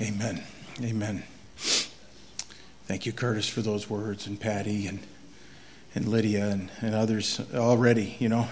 Amen. 0.00 0.42
Amen. 0.82 1.22
Thank 1.56 3.06
you, 3.06 3.12
Curtis, 3.12 3.48
for 3.48 3.62
those 3.62 3.88
words, 3.88 4.26
and 4.26 4.40
Patty, 4.40 4.88
and 4.88 4.98
and 5.94 6.08
Lydia, 6.08 6.48
and, 6.48 6.68
and 6.80 6.96
others 6.96 7.40
already. 7.54 8.16
You 8.18 8.28
know. 8.28 8.48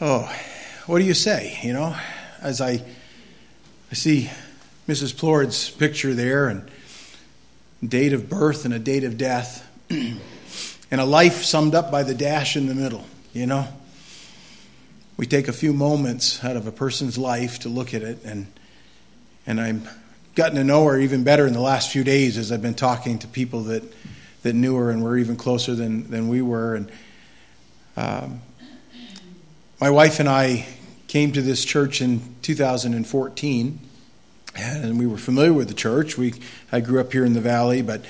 Oh, 0.00 0.32
what 0.86 1.00
do 1.00 1.04
you 1.04 1.12
say? 1.12 1.58
You 1.64 1.72
know, 1.72 1.96
as 2.40 2.60
I 2.60 2.84
I 3.90 3.94
see 3.94 4.30
Mrs. 4.86 5.16
Plourde's 5.16 5.70
picture 5.70 6.14
there, 6.14 6.46
and 6.46 6.70
date 7.84 8.12
of 8.12 8.28
birth 8.28 8.64
and 8.64 8.72
a 8.72 8.78
date 8.78 9.02
of 9.02 9.18
death, 9.18 9.68
and 9.90 10.20
a 10.92 11.04
life 11.04 11.42
summed 11.42 11.74
up 11.74 11.90
by 11.90 12.04
the 12.04 12.14
dash 12.14 12.56
in 12.56 12.68
the 12.68 12.76
middle. 12.76 13.04
You 13.32 13.46
know. 13.46 13.66
We 15.16 15.26
take 15.26 15.48
a 15.48 15.52
few 15.52 15.72
moments 15.72 16.44
out 16.44 16.56
of 16.56 16.68
a 16.68 16.72
person's 16.72 17.18
life 17.18 17.60
to 17.60 17.68
look 17.68 17.92
at 17.92 18.02
it 18.02 18.22
and 18.22 18.46
and 19.46 19.60
I'm 19.60 19.88
gotten 20.34 20.56
to 20.56 20.64
know 20.64 20.84
her 20.84 20.98
even 20.98 21.24
better 21.24 21.46
in 21.46 21.52
the 21.52 21.60
last 21.60 21.90
few 21.90 22.04
days 22.04 22.36
as 22.36 22.52
I've 22.52 22.62
been 22.62 22.74
talking 22.74 23.18
to 23.20 23.28
people 23.28 23.62
that 23.64 23.82
that 24.42 24.54
knew 24.54 24.76
her 24.76 24.90
and 24.90 25.02
were 25.02 25.16
even 25.16 25.36
closer 25.36 25.74
than 25.74 26.10
than 26.10 26.28
we 26.28 26.42
were. 26.42 26.74
And 26.74 26.92
um, 27.96 28.40
my 29.80 29.90
wife 29.90 30.20
and 30.20 30.28
I 30.28 30.66
came 31.08 31.32
to 31.32 31.42
this 31.42 31.64
church 31.64 32.02
in 32.02 32.20
2014, 32.42 33.80
and 34.56 34.98
we 34.98 35.06
were 35.06 35.16
familiar 35.16 35.52
with 35.52 35.68
the 35.68 35.74
church. 35.74 36.18
We 36.18 36.34
I 36.70 36.80
grew 36.80 37.00
up 37.00 37.12
here 37.12 37.24
in 37.24 37.32
the 37.32 37.40
valley, 37.40 37.82
but 37.82 38.04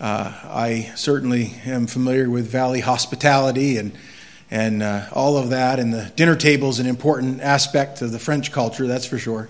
uh, 0.00 0.32
I 0.44 0.92
certainly 0.96 1.54
am 1.64 1.86
familiar 1.86 2.28
with 2.28 2.46
valley 2.48 2.80
hospitality 2.80 3.76
and 3.76 3.92
and 4.50 4.82
uh, 4.82 5.06
all 5.12 5.36
of 5.36 5.50
that. 5.50 5.78
And 5.78 5.92
the 5.92 6.12
dinner 6.16 6.36
table 6.36 6.68
is 6.68 6.78
an 6.78 6.86
important 6.86 7.40
aspect 7.40 8.02
of 8.02 8.12
the 8.12 8.18
French 8.18 8.52
culture, 8.52 8.86
that's 8.86 9.06
for 9.06 9.18
sure. 9.18 9.48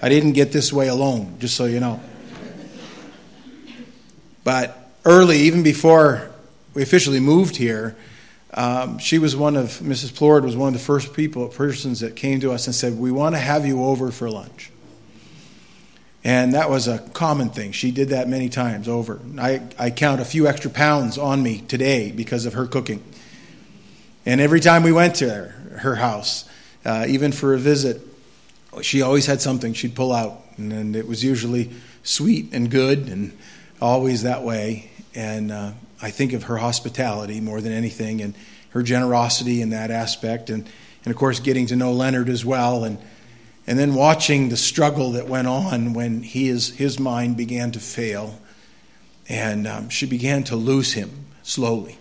I 0.00 0.08
didn't 0.08 0.32
get 0.32 0.52
this 0.52 0.72
way 0.72 0.88
alone, 0.88 1.36
just 1.40 1.56
so 1.56 1.64
you 1.64 1.80
know. 1.80 2.00
But 4.44 4.90
early, 5.04 5.38
even 5.40 5.62
before 5.62 6.30
we 6.74 6.82
officially 6.82 7.20
moved 7.20 7.56
here, 7.56 7.96
um, 8.54 8.98
she 8.98 9.18
was 9.18 9.36
one 9.36 9.56
of 9.56 9.78
Mrs. 9.80 10.12
Plourde 10.12 10.44
was 10.44 10.56
one 10.56 10.68
of 10.68 10.74
the 10.74 10.84
first 10.84 11.12
people 11.12 11.48
persons 11.48 12.00
that 12.00 12.16
came 12.16 12.40
to 12.40 12.52
us 12.52 12.66
and 12.66 12.74
said, 12.74 12.98
"We 12.98 13.10
want 13.10 13.34
to 13.34 13.38
have 13.38 13.66
you 13.66 13.84
over 13.84 14.10
for 14.10 14.30
lunch." 14.30 14.70
And 16.24 16.54
that 16.54 16.68
was 16.68 16.88
a 16.88 16.98
common 16.98 17.50
thing. 17.50 17.72
She 17.72 17.90
did 17.90 18.10
that 18.10 18.28
many 18.28 18.48
times 18.48 18.88
over. 18.88 19.20
I, 19.38 19.62
I 19.78 19.90
count 19.90 20.20
a 20.20 20.24
few 20.24 20.46
extra 20.46 20.70
pounds 20.70 21.16
on 21.16 21.42
me 21.42 21.60
today 21.68 22.12
because 22.12 22.44
of 22.44 22.54
her 22.54 22.66
cooking. 22.66 23.02
And 24.26 24.40
every 24.40 24.60
time 24.60 24.82
we 24.82 24.92
went 24.92 25.16
to 25.16 25.30
her, 25.30 25.78
her 25.78 25.94
house, 25.94 26.44
uh, 26.84 27.06
even 27.08 27.32
for 27.32 27.54
a 27.54 27.58
visit, 27.58 28.02
she 28.82 29.02
always 29.02 29.26
had 29.26 29.40
something 29.40 29.72
she'd 29.72 29.94
pull 29.94 30.12
out, 30.12 30.40
and, 30.56 30.72
and 30.72 30.96
it 30.96 31.06
was 31.06 31.24
usually 31.24 31.70
sweet 32.02 32.52
and 32.52 32.70
good, 32.70 33.08
and 33.08 33.36
always 33.80 34.22
that 34.22 34.42
way. 34.42 34.90
And 35.14 35.50
uh, 35.50 35.72
I 36.00 36.10
think 36.10 36.32
of 36.32 36.44
her 36.44 36.56
hospitality 36.56 37.40
more 37.40 37.60
than 37.60 37.72
anything, 37.72 38.20
and 38.20 38.34
her 38.70 38.82
generosity 38.82 39.62
in 39.62 39.70
that 39.70 39.90
aspect, 39.90 40.50
and 40.50 40.68
and 41.04 41.14
of 41.14 41.18
course 41.18 41.40
getting 41.40 41.66
to 41.66 41.76
know 41.76 41.92
Leonard 41.92 42.28
as 42.28 42.44
well, 42.44 42.84
and 42.84 42.98
and 43.66 43.78
then 43.78 43.94
watching 43.94 44.48
the 44.48 44.56
struggle 44.56 45.12
that 45.12 45.26
went 45.26 45.48
on 45.48 45.92
when 45.92 46.22
his 46.22 46.70
his 46.70 46.98
mind 46.98 47.36
began 47.36 47.72
to 47.72 47.80
fail, 47.80 48.38
and 49.28 49.66
um, 49.66 49.88
she 49.88 50.06
began 50.06 50.44
to 50.44 50.56
lose 50.56 50.92
him 50.92 51.26
slowly. 51.42 51.98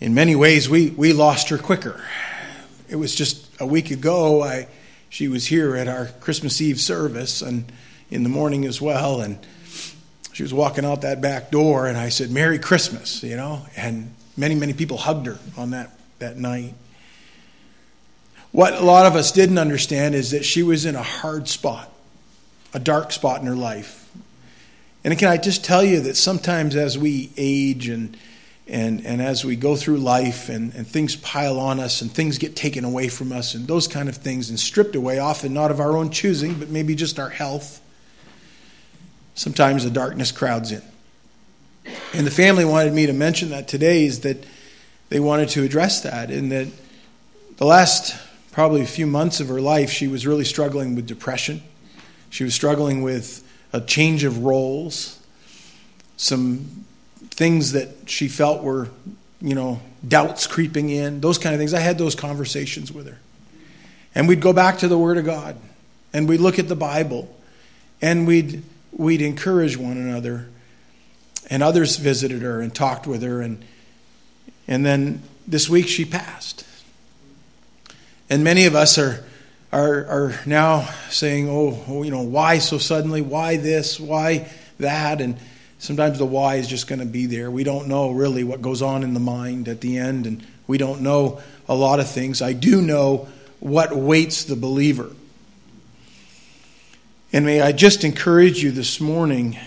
In 0.00 0.14
many 0.14 0.36
ways, 0.36 0.68
we 0.68 0.90
we 0.90 1.12
lost 1.12 1.48
her 1.48 1.58
quicker. 1.58 2.00
It 2.88 2.96
was 2.96 3.14
just 3.14 3.45
a 3.60 3.66
week 3.66 3.90
ago. 3.90 4.42
I 4.42 4.68
she 5.08 5.28
was 5.28 5.46
here 5.46 5.76
at 5.76 5.88
our 5.88 6.06
Christmas 6.20 6.60
Eve 6.60 6.80
service 6.80 7.42
and 7.42 7.70
in 8.10 8.22
the 8.22 8.28
morning 8.28 8.64
as 8.64 8.80
well. 8.80 9.20
And 9.20 9.38
she 10.32 10.42
was 10.42 10.52
walking 10.52 10.84
out 10.84 11.02
that 11.02 11.20
back 11.20 11.50
door, 11.50 11.86
and 11.86 11.96
I 11.96 12.10
said, 12.10 12.30
Merry 12.30 12.58
Christmas, 12.58 13.22
you 13.22 13.36
know. 13.36 13.62
And 13.76 14.14
many, 14.36 14.54
many 14.54 14.74
people 14.74 14.98
hugged 14.98 15.26
her 15.26 15.38
on 15.56 15.70
that, 15.70 15.98
that 16.18 16.36
night. 16.36 16.74
What 18.52 18.74
a 18.74 18.84
lot 18.84 19.06
of 19.06 19.16
us 19.16 19.32
didn't 19.32 19.58
understand 19.58 20.14
is 20.14 20.30
that 20.30 20.44
she 20.44 20.62
was 20.62 20.84
in 20.84 20.94
a 20.94 21.02
hard 21.02 21.48
spot, 21.48 21.90
a 22.74 22.78
dark 22.78 23.12
spot 23.12 23.40
in 23.40 23.46
her 23.46 23.56
life. 23.56 24.10
And 25.04 25.16
can 25.18 25.28
I 25.28 25.36
just 25.36 25.64
tell 25.64 25.84
you 25.84 26.00
that 26.00 26.16
sometimes 26.16 26.74
as 26.74 26.98
we 26.98 27.30
age 27.36 27.88
and 27.88 28.16
and, 28.68 29.06
and 29.06 29.22
as 29.22 29.44
we 29.44 29.54
go 29.54 29.76
through 29.76 29.98
life 29.98 30.48
and, 30.48 30.74
and 30.74 30.86
things 30.86 31.14
pile 31.14 31.60
on 31.60 31.78
us 31.78 32.02
and 32.02 32.10
things 32.10 32.38
get 32.38 32.56
taken 32.56 32.84
away 32.84 33.08
from 33.08 33.30
us 33.30 33.54
and 33.54 33.68
those 33.68 33.86
kind 33.86 34.08
of 34.08 34.16
things 34.16 34.50
and 34.50 34.58
stripped 34.58 34.96
away, 34.96 35.18
often 35.20 35.54
not 35.54 35.70
of 35.70 35.78
our 35.78 35.96
own 35.96 36.10
choosing, 36.10 36.54
but 36.54 36.68
maybe 36.68 36.96
just 36.96 37.20
our 37.20 37.28
health, 37.28 37.80
sometimes 39.36 39.84
the 39.84 39.90
darkness 39.90 40.32
crowds 40.32 40.72
in. 40.72 40.82
And 42.12 42.26
the 42.26 42.32
family 42.32 42.64
wanted 42.64 42.92
me 42.92 43.06
to 43.06 43.12
mention 43.12 43.50
that 43.50 43.68
today 43.68 44.04
is 44.04 44.20
that 44.20 44.44
they 45.10 45.20
wanted 45.20 45.48
to 45.50 45.62
address 45.62 46.00
that 46.02 46.32
in 46.32 46.48
that 46.48 46.66
the 47.58 47.64
last 47.64 48.16
probably 48.50 48.82
a 48.82 48.86
few 48.86 49.06
months 49.06 49.38
of 49.38 49.46
her 49.48 49.60
life, 49.60 49.90
she 49.90 50.08
was 50.08 50.26
really 50.26 50.44
struggling 50.44 50.96
with 50.96 51.06
depression. 51.06 51.62
She 52.30 52.42
was 52.42 52.54
struggling 52.54 53.02
with 53.02 53.46
a 53.72 53.80
change 53.80 54.24
of 54.24 54.38
roles, 54.38 55.20
some 56.16 56.84
things 57.36 57.72
that 57.72 57.90
she 58.06 58.28
felt 58.28 58.62
were, 58.62 58.88
you 59.40 59.54
know, 59.54 59.80
doubts 60.06 60.46
creeping 60.46 60.88
in, 60.88 61.20
those 61.20 61.38
kind 61.38 61.54
of 61.54 61.60
things. 61.60 61.74
I 61.74 61.80
had 61.80 61.98
those 61.98 62.14
conversations 62.14 62.90
with 62.90 63.06
her. 63.06 63.18
And 64.14 64.26
we'd 64.26 64.40
go 64.40 64.54
back 64.54 64.78
to 64.78 64.88
the 64.88 64.96
Word 64.96 65.18
of 65.18 65.26
God 65.26 65.56
and 66.14 66.26
we'd 66.26 66.40
look 66.40 66.58
at 66.58 66.68
the 66.68 66.76
Bible 66.76 67.34
and 68.00 68.26
we'd, 68.26 68.62
we'd 68.92 69.20
encourage 69.20 69.76
one 69.76 69.98
another. 69.98 70.48
And 71.48 71.62
others 71.62 71.96
visited 71.96 72.42
her 72.42 72.60
and 72.60 72.74
talked 72.74 73.06
with 73.06 73.22
her. 73.22 73.40
And, 73.40 73.62
and 74.66 74.84
then 74.84 75.22
this 75.46 75.68
week 75.68 75.86
she 75.86 76.04
passed. 76.04 76.66
And 78.28 78.42
many 78.42 78.64
of 78.64 78.74
us 78.74 78.98
are, 78.98 79.24
are, 79.72 80.06
are 80.06 80.40
now 80.46 80.88
saying, 81.10 81.48
oh, 81.48 81.84
oh 81.86 82.02
you 82.02 82.10
know, 82.10 82.22
why 82.22 82.58
so 82.58 82.78
suddenly? 82.78 83.20
Why 83.20 83.58
this? 83.58 84.00
Why 84.00 84.50
that? 84.80 85.20
And 85.20 85.36
Sometimes 85.78 86.18
the 86.18 86.24
why 86.24 86.56
is 86.56 86.68
just 86.68 86.88
going 86.88 87.00
to 87.00 87.06
be 87.06 87.26
there. 87.26 87.50
We 87.50 87.64
don't 87.64 87.86
know 87.88 88.10
really 88.10 88.44
what 88.44 88.62
goes 88.62 88.82
on 88.82 89.02
in 89.02 89.14
the 89.14 89.20
mind 89.20 89.68
at 89.68 89.80
the 89.80 89.98
end, 89.98 90.26
and 90.26 90.46
we 90.66 90.78
don't 90.78 91.02
know 91.02 91.40
a 91.68 91.74
lot 91.74 92.00
of 92.00 92.08
things. 92.08 92.40
I 92.40 92.52
do 92.52 92.80
know 92.80 93.28
what 93.60 93.94
waits 93.94 94.44
the 94.44 94.56
believer. 94.56 95.10
And 97.32 97.44
may 97.44 97.60
I 97.60 97.72
just 97.72 98.04
encourage 98.04 98.62
you 98.62 98.70
this 98.70 99.00
morning, 99.00 99.58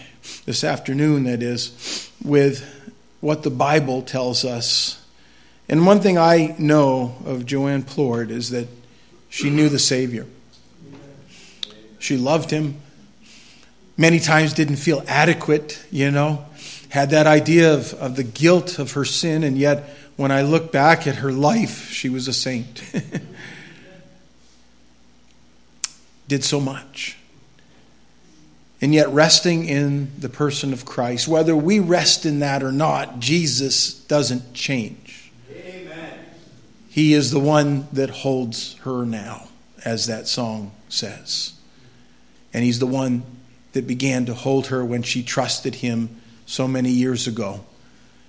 this 0.45 0.63
afternoon, 0.63 1.25
that 1.25 1.43
is, 1.43 2.09
with 2.23 2.65
what 3.19 3.43
the 3.43 3.51
Bible 3.51 4.01
tells 4.01 4.43
us. 4.43 5.05
And 5.67 5.85
one 5.85 5.99
thing 5.99 6.17
I 6.17 6.55
know 6.57 7.15
of 7.25 7.45
Joanne 7.45 7.83
Plourde 7.83 8.31
is 8.31 8.49
that 8.49 8.67
she 9.29 9.49
knew 9.49 9.69
the 9.69 9.77
Savior. 9.77 10.25
She 11.99 12.17
loved 12.17 12.49
him 12.49 12.81
many 13.99 14.19
times 14.19 14.53
didn't 14.53 14.77
feel 14.77 15.03
adequate, 15.07 15.85
you 15.91 16.09
know, 16.09 16.45
had 16.87 17.11
that 17.11 17.27
idea 17.27 17.73
of, 17.73 17.93
of 17.95 18.15
the 18.15 18.23
guilt 18.23 18.79
of 18.79 18.93
her 18.93 19.05
sin, 19.05 19.43
and 19.43 19.57
yet 19.57 19.89
when 20.15 20.31
I 20.31 20.41
look 20.41 20.71
back 20.71 21.05
at 21.05 21.15
her 21.15 21.31
life, 21.31 21.89
she 21.89 22.09
was 22.09 22.27
a 22.27 22.33
saint. 22.33 22.81
Did 26.27 26.43
so 26.43 26.59
much. 26.59 27.17
And 28.81 28.93
yet, 28.93 29.09
resting 29.09 29.65
in 29.65 30.09
the 30.17 30.29
person 30.29 30.71
of 30.71 30.85
Christ, 30.85 31.27
whether 31.27 31.55
we 31.55 31.79
rest 31.79 32.25
in 32.25 32.39
that 32.39 32.63
or 32.63 32.71
not, 32.71 33.19
Jesus 33.19 33.93
doesn't 33.93 34.53
change. 34.53 35.33
Amen. 35.51 36.19
He 36.89 37.13
is 37.13 37.31
the 37.31 37.41
one 37.41 37.89
that 37.91 38.09
holds 38.09 38.77
her 38.79 39.05
now, 39.05 39.49
as 39.83 40.07
that 40.07 40.29
song 40.29 40.71
says. 40.88 41.53
And 42.53 42.63
He's 42.63 42.79
the 42.79 42.88
one 42.88 43.24
that 43.74 43.88
began 43.88 44.25
to 44.25 44.33
hold 44.33 44.68
her 44.68 44.83
when 44.83 45.04
she 45.04 45.24
trusted 45.24 45.75
him 45.75 46.21
so 46.45 46.68
many 46.68 46.89
years 46.89 47.27
ago 47.27 47.63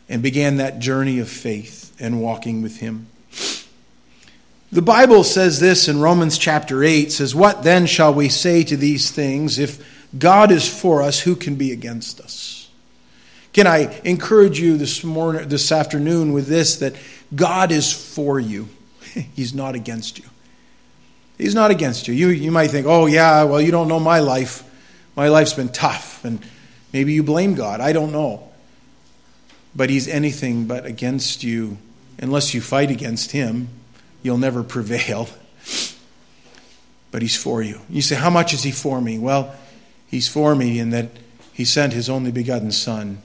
and 0.09 0.23
began 0.23 0.57
that 0.57 0.79
journey 0.79 1.19
of 1.19 1.29
faith 1.29 1.95
and 2.01 2.21
walking 2.21 2.63
with 2.63 2.79
him. 2.79 3.07
The 4.73 4.83
Bible 4.83 5.25
says 5.25 5.59
this 5.59 5.89
in 5.89 6.01
Romans 6.01 6.39
chapter 6.39 6.85
8 6.85 7.11
says 7.11 7.35
what 7.35 7.65
then 7.65 7.87
shall 7.87 8.15
we 8.15 8.29
say 8.29 8.63
to 8.65 8.77
these 8.77 9.11
things 9.11 9.59
if 9.59 9.85
God 10.17 10.53
is 10.53 10.69
for 10.69 11.03
us 11.03 11.21
who 11.21 11.35
can 11.35 11.57
be 11.57 11.73
against 11.73 12.21
us? 12.21 12.69
Can 13.53 13.67
I 13.67 14.01
encourage 14.05 14.61
you 14.61 14.77
this 14.77 15.03
morning 15.03 15.49
this 15.49 15.73
afternoon 15.73 16.33
with 16.33 16.47
this 16.47 16.77
that 16.77 16.95
God 17.35 17.73
is 17.73 17.93
for 17.93 18.41
you. 18.41 18.69
He's 19.35 19.55
not 19.55 19.75
against 19.75 20.19
you. 20.19 20.25
He's 21.39 21.55
not 21.55 21.71
against 21.71 22.07
you. 22.07 22.15
You 22.15 22.29
you 22.29 22.51
might 22.51 22.71
think, 22.71 22.87
"Oh 22.87 23.07
yeah, 23.07 23.45
well 23.45 23.61
you 23.61 23.71
don't 23.71 23.89
know 23.89 24.01
my 24.01 24.19
life." 24.21 24.65
My 25.21 25.29
life's 25.29 25.53
been 25.53 25.69
tough, 25.69 26.25
and 26.25 26.41
maybe 26.95 27.13
you 27.13 27.23
blame 27.23 27.55
God. 27.55 27.83
I 27.83 27.93
don't 27.93 28.11
know. 28.11 28.49
But 29.77 29.91
He's 29.91 30.09
anything 30.09 30.65
but 30.65 30.87
against 30.87 31.45
you. 31.45 31.77
Unless 32.19 32.55
you 32.55 32.63
fight 32.63 32.91
against 32.91 33.33
Him, 33.33 33.69
you'll 34.23 34.39
never 34.39 34.63
prevail. 34.77 35.29
but 37.11 37.21
He's 37.21 37.37
for 37.37 37.61
you. 37.61 37.83
You 37.91 38.01
say, 38.01 38.15
How 38.15 38.31
much 38.31 38.55
is 38.55 38.63
He 38.63 38.71
for 38.71 38.99
me? 38.99 39.19
Well, 39.19 39.55
He's 40.07 40.27
for 40.27 40.55
me 40.55 40.79
in 40.79 40.89
that 40.89 41.11
He 41.53 41.67
sent 41.67 41.93
His 41.93 42.09
only 42.09 42.33
begotten 42.33 42.73
Son 42.73 43.21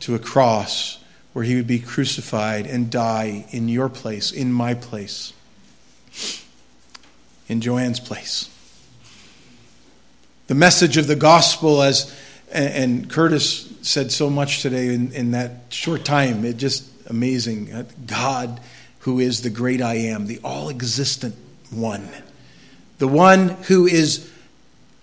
to 0.00 0.14
a 0.14 0.18
cross 0.18 1.02
where 1.32 1.46
He 1.46 1.56
would 1.56 1.66
be 1.66 1.78
crucified 1.78 2.66
and 2.66 2.90
die 2.90 3.46
in 3.50 3.70
your 3.70 3.88
place, 3.88 4.30
in 4.30 4.52
my 4.52 4.74
place, 4.74 5.32
in 7.48 7.62
Joanne's 7.62 7.98
place. 7.98 8.50
The 10.48 10.54
message 10.54 10.96
of 10.96 11.06
the 11.06 11.14
gospel, 11.14 11.82
as 11.82 12.10
and 12.50 13.10
Curtis 13.10 13.70
said 13.82 14.10
so 14.10 14.30
much 14.30 14.62
today 14.62 14.94
in, 14.94 15.12
in 15.12 15.32
that 15.32 15.64
short 15.68 16.06
time, 16.06 16.42
it 16.46 16.56
just 16.56 16.88
amazing. 17.06 17.86
God, 18.06 18.58
who 19.00 19.18
is 19.18 19.42
the 19.42 19.50
great 19.50 19.82
I 19.82 19.96
am, 19.96 20.26
the 20.26 20.40
all 20.42 20.70
existent 20.70 21.34
one, 21.70 22.08
the 22.96 23.06
one 23.06 23.50
who 23.64 23.86
is 23.86 24.32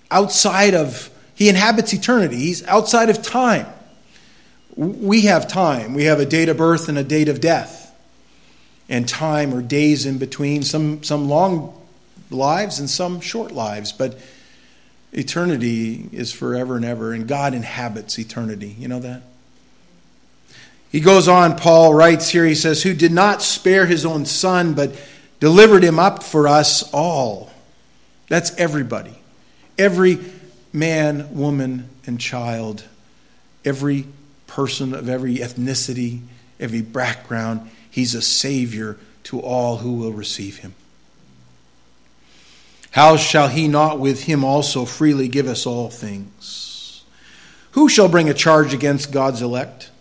outside 0.09 0.73
of, 0.73 1.11
he 1.35 1.47
inhabits 1.47 1.93
eternity, 1.93 2.37
he's 2.37 2.65
outside 2.65 3.11
of 3.11 3.21
time. 3.21 3.67
We 4.75 5.21
have 5.21 5.47
time. 5.47 5.93
We 5.93 6.05
have 6.05 6.19
a 6.19 6.25
date 6.25 6.49
of 6.49 6.57
birth 6.57 6.89
and 6.89 6.97
a 6.97 7.03
date 7.03 7.29
of 7.29 7.39
death, 7.39 7.95
and 8.89 9.07
time 9.07 9.53
or 9.53 9.61
days 9.61 10.07
in 10.07 10.17
between, 10.17 10.63
some, 10.63 11.03
some 11.03 11.29
long 11.29 11.79
lives 12.31 12.79
and 12.79 12.89
some 12.89 13.21
short 13.21 13.51
lives, 13.51 13.91
but 13.91 14.17
eternity 15.15 16.09
is 16.11 16.31
forever 16.31 16.75
and 16.75 16.85
ever, 16.85 17.13
and 17.13 17.27
God 17.27 17.53
inhabits 17.53 18.19
eternity. 18.19 18.75
You 18.77 18.87
know 18.87 18.99
that? 18.99 19.23
He 20.91 20.99
goes 20.99 21.27
on, 21.27 21.57
Paul 21.57 21.93
writes 21.93 22.29
here, 22.29 22.45
he 22.45 22.55
says, 22.55 22.83
Who 22.83 22.93
did 22.93 23.11
not 23.11 23.41
spare 23.41 23.85
his 23.85 24.05
own 24.05 24.25
son, 24.25 24.73
but 24.73 24.95
delivered 25.39 25.83
him 25.83 25.99
up 25.99 26.23
for 26.23 26.47
us 26.47 26.89
all. 26.93 27.51
That's 28.27 28.55
everybody. 28.57 29.13
Every 29.77 30.19
man, 30.71 31.35
woman, 31.35 31.89
and 32.05 32.19
child. 32.19 32.83
Every 33.63 34.05
person 34.47 34.93
of 34.93 35.09
every 35.09 35.37
ethnicity, 35.37 36.21
every 36.59 36.81
background. 36.81 37.69
He's 37.89 38.15
a 38.15 38.21
savior 38.21 38.97
to 39.23 39.39
all 39.39 39.77
who 39.77 39.93
will 39.93 40.13
receive 40.13 40.57
him. 40.57 40.75
How 42.95 43.17
shall 43.17 43.49
he 43.49 43.67
not 43.67 43.99
with 43.99 44.23
him 44.23 44.45
also 44.45 44.85
freely 44.85 45.27
give 45.27 45.47
us 45.47 45.65
all 45.65 45.89
things? 45.89 47.03
Who 47.71 47.89
shall 47.89 48.07
bring 48.07 48.29
a 48.29 48.33
charge 48.33 48.73
against 48.73 49.11
God's 49.11 49.41
elect? 49.41 49.91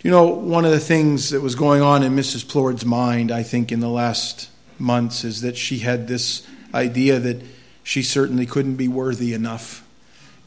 You 0.00 0.12
know 0.12 0.28
one 0.28 0.64
of 0.64 0.70
the 0.70 0.78
things 0.78 1.30
that 1.30 1.40
was 1.40 1.56
going 1.56 1.82
on 1.82 2.04
in 2.04 2.14
Mrs. 2.14 2.46
Plourde's 2.46 2.84
mind, 2.84 3.32
I 3.32 3.42
think, 3.42 3.72
in 3.72 3.80
the 3.80 3.88
last 3.88 4.48
months 4.78 5.24
is 5.24 5.40
that 5.40 5.56
she 5.56 5.80
had 5.80 6.06
this 6.06 6.46
idea 6.72 7.18
that 7.18 7.42
she 7.82 8.04
certainly 8.04 8.46
couldn't 8.46 8.76
be 8.76 8.86
worthy 8.86 9.34
enough. 9.34 9.84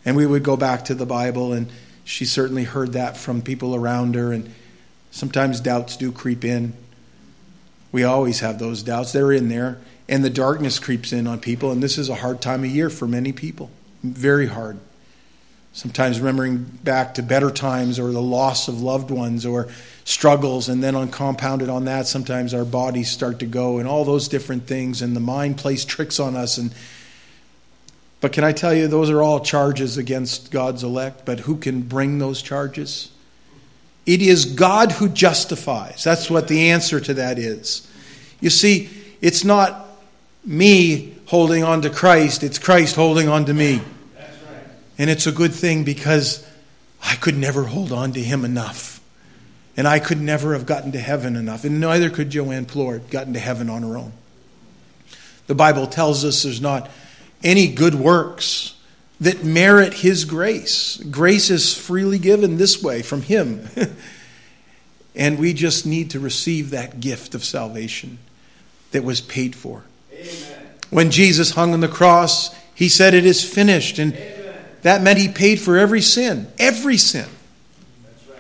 And 0.06 0.16
we 0.16 0.26
would 0.26 0.44
go 0.44 0.56
back 0.56 0.86
to 0.86 0.96
the 0.96 1.06
Bible, 1.06 1.52
and 1.52 1.70
she 2.06 2.24
certainly 2.24 2.64
heard 2.64 2.94
that 2.94 3.18
from 3.18 3.42
people 3.42 3.76
around 3.76 4.16
her, 4.16 4.32
and 4.32 4.50
sometimes 5.12 5.60
doubts 5.60 5.98
do 5.98 6.14
creep 6.14 6.46
in. 6.46 6.72
We 7.92 8.06
always 8.06 8.40
have 8.40 8.58
those 8.58 8.84
doubts, 8.84 9.12
they're 9.12 9.34
in 9.34 9.50
there 9.50 9.80
and 10.14 10.24
the 10.24 10.30
darkness 10.30 10.78
creeps 10.78 11.12
in 11.12 11.26
on 11.26 11.40
people, 11.40 11.72
and 11.72 11.82
this 11.82 11.98
is 11.98 12.08
a 12.08 12.14
hard 12.14 12.40
time 12.40 12.64
of 12.64 12.70
year 12.70 12.92
for 12.92 13.08
many 13.08 13.32
people. 13.32 13.72
Very 14.04 14.46
hard. 14.46 14.78
Sometimes 15.72 16.20
remembering 16.20 16.58
back 16.84 17.16
to 17.16 17.24
better 17.24 17.50
times 17.50 17.98
or 17.98 18.12
the 18.12 18.22
loss 18.22 18.68
of 18.68 18.80
loved 18.80 19.10
ones 19.10 19.44
or 19.44 19.70
struggles, 20.06 20.70
and 20.70 20.84
then 20.84 20.94
on 20.94 21.10
compounded 21.10 21.68
on 21.68 21.86
that, 21.86 22.06
sometimes 22.06 22.54
our 22.54 22.64
bodies 22.64 23.10
start 23.10 23.40
to 23.40 23.48
go 23.48 23.80
and 23.80 23.88
all 23.88 24.06
those 24.06 24.28
different 24.28 24.68
things, 24.68 25.02
and 25.02 25.16
the 25.16 25.20
mind 25.20 25.58
plays 25.58 25.84
tricks 25.84 26.20
on 26.20 26.36
us. 26.36 26.60
And 26.60 26.76
but 28.22 28.32
can 28.32 28.44
I 28.44 28.52
tell 28.52 28.72
you, 28.72 28.88
those 28.88 29.10
are 29.10 29.24
all 29.24 29.40
charges 29.40 29.98
against 29.98 30.52
God's 30.52 30.84
elect. 30.84 31.26
But 31.26 31.40
who 31.40 31.58
can 31.58 31.82
bring 31.82 32.20
those 32.20 32.44
charges? 32.44 33.10
It 34.06 34.22
is 34.22 34.46
God 34.46 34.92
who 34.92 35.10
justifies. 35.10 36.04
That's 36.04 36.30
what 36.30 36.48
the 36.48 36.70
answer 36.70 37.00
to 37.00 37.16
that 37.16 37.40
is. 37.40 37.90
You 38.40 38.52
see, 38.52 38.92
it's 39.20 39.44
not 39.44 39.83
me 40.46 41.16
holding 41.26 41.64
on 41.64 41.82
to 41.84 41.90
Christ, 41.90 42.44
it's 42.44 42.60
Christ 42.60 42.96
holding 42.96 43.28
on 43.28 43.46
to 43.46 43.54
me. 43.54 43.82
And 44.98 45.10
it's 45.10 45.26
a 45.26 45.32
good 45.32 45.54
thing 45.54 45.84
because 45.84 46.48
I 47.02 47.16
could 47.16 47.36
never 47.36 47.64
hold 47.64 47.92
on 47.92 48.14
to 48.14 48.22
him 48.22 48.46
enough. 48.46 49.02
And 49.76 49.88
I 49.88 50.00
could 50.00 50.22
never 50.22 50.54
have 50.54 50.66
gotten 50.66 50.92
to 50.92 51.00
heaven 51.00 51.36
enough. 51.36 51.64
And 51.64 51.80
neither 51.80 52.10
could 52.10 52.30
Joanne 52.30 52.66
Plourde 52.66 53.10
gotten 53.10 53.34
to 53.34 53.40
heaven 53.40 53.70
on 53.70 53.82
her 53.82 53.98
own. 53.98 54.14
The 55.48 55.56
Bible 55.56 55.88
tells 55.88 56.24
us 56.24 56.44
there's 56.44 56.62
not 56.62 56.90
any 57.44 57.68
good 57.74 57.96
works 57.96 58.76
that 59.20 59.44
merit 59.44 59.94
his 59.94 60.26
grace. 60.26 60.98
Grace 60.98 61.50
is 61.50 61.76
freely 61.76 62.20
given 62.20 62.58
this 62.58 62.84
way 62.84 63.02
from 63.02 63.22
him. 63.24 63.68
and 65.16 65.40
we 65.40 65.54
just 65.54 65.86
need 65.86 66.12
to 66.12 66.20
receive 66.20 66.70
that 66.70 67.00
gift 67.00 67.34
of 67.34 67.44
salvation 67.44 68.20
that 68.92 69.04
was 69.04 69.22
paid 69.22 69.56
for. 69.56 69.84
When 70.90 71.10
Jesus 71.10 71.52
hung 71.52 71.74
on 71.74 71.80
the 71.80 71.88
cross, 71.88 72.56
he 72.76 72.88
said, 72.90 73.14
It 73.14 73.26
is 73.26 73.44
finished. 73.44 74.00
And 74.00 74.14
Amen. 74.14 74.56
that 74.84 75.02
meant 75.02 75.18
he 75.20 75.28
paid 75.28 75.60
for 75.60 75.78
every 75.78 76.02
sin. 76.02 76.48
Every 76.60 76.98
sin. 76.98 77.28
Right. 78.30 78.38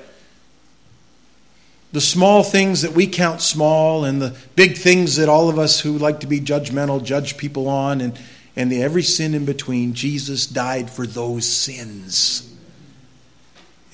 The 1.91 2.01
small 2.01 2.43
things 2.43 2.83
that 2.83 2.91
we 2.91 3.07
count 3.07 3.41
small 3.41 4.05
and 4.05 4.21
the 4.21 4.35
big 4.55 4.77
things 4.77 5.15
that 5.15 5.29
all 5.29 5.49
of 5.49 5.57
us 5.57 5.79
who 5.79 5.97
like 5.97 6.19
to 6.19 6.27
be 6.27 6.39
judgmental 6.39 7.03
judge 7.03 7.37
people 7.37 7.67
on 7.67 8.01
and, 8.01 8.19
and 8.55 8.71
the, 8.71 8.83
every 8.83 9.03
sin 9.03 9.33
in 9.33 9.45
between, 9.45 9.93
Jesus 9.93 10.45
died 10.45 10.91
for 10.91 11.07
those 11.07 11.47
sins. 11.47 12.53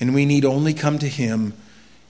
And 0.02 0.14
we 0.14 0.26
need 0.26 0.46
only 0.46 0.74
come 0.74 1.00
to 1.00 1.08
him 1.08 1.54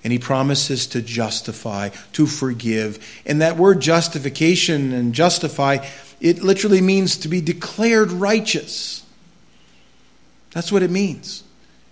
and 0.04 0.14
he 0.14 0.20
promises 0.20 0.88
to 0.88 1.02
justify, 1.02 1.90
to 2.14 2.26
forgive. 2.26 3.22
And 3.26 3.42
that 3.42 3.58
word 3.58 3.82
justification 3.82 4.94
and 4.94 5.14
justify 5.14 5.86
it 6.22 6.44
literally 6.44 6.82
means 6.82 7.18
to 7.18 7.28
be 7.28 7.42
declared 7.42 8.12
righteous. 8.12 9.06
That's 10.52 10.72
what 10.72 10.84
it 10.84 10.92
means. 10.92 11.44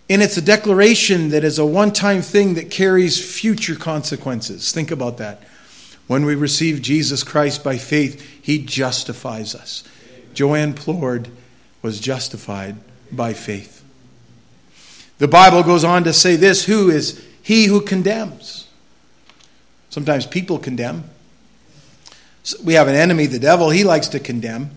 And 0.09 0.21
it's 0.21 0.37
a 0.37 0.41
declaration 0.41 1.29
that 1.29 1.43
is 1.43 1.59
a 1.59 1.65
one 1.65 1.91
time 1.91 2.21
thing 2.21 2.55
that 2.55 2.71
carries 2.71 3.23
future 3.23 3.75
consequences. 3.75 4.71
Think 4.71 4.91
about 4.91 5.17
that. 5.17 5.43
When 6.07 6.25
we 6.25 6.35
receive 6.35 6.81
Jesus 6.81 7.23
Christ 7.23 7.63
by 7.63 7.77
faith, 7.77 8.21
he 8.41 8.59
justifies 8.59 9.53
us. 9.53 9.83
Joanne 10.33 10.73
Plourde 10.73 11.29
was 11.81 11.99
justified 11.99 12.77
by 13.11 13.33
faith. 13.33 13.83
The 15.17 15.27
Bible 15.27 15.63
goes 15.63 15.83
on 15.83 16.03
to 16.05 16.13
say 16.13 16.35
this 16.35 16.65
Who 16.65 16.89
is 16.89 17.25
he 17.47 17.65
who 17.65 17.81
condemns? 17.81 18.67
Sometimes 19.89 20.25
people 20.25 20.59
condemn 20.59 21.05
we 22.63 22.75
have 22.75 22.87
an 22.87 22.95
enemy, 22.95 23.25
the 23.25 23.39
devil. 23.39 23.69
He 23.69 23.83
likes 23.83 24.07
to 24.09 24.19
condemn. 24.19 24.71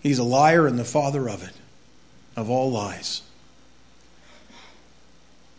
He's 0.00 0.18
a 0.18 0.24
liar 0.24 0.66
and 0.66 0.78
the 0.78 0.84
father 0.84 1.28
of 1.28 1.42
it, 1.42 1.54
of 2.36 2.50
all 2.50 2.70
lies. 2.70 3.22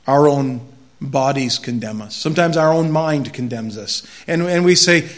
Our 0.05 0.27
own 0.27 0.67
bodies 0.99 1.57
condemn 1.57 2.01
us. 2.01 2.15
Sometimes 2.15 2.57
our 2.57 2.71
own 2.71 2.91
mind 2.91 3.33
condemns 3.33 3.77
us. 3.77 4.05
And, 4.27 4.43
and 4.43 4.65
we 4.65 4.75
say, 4.75 5.09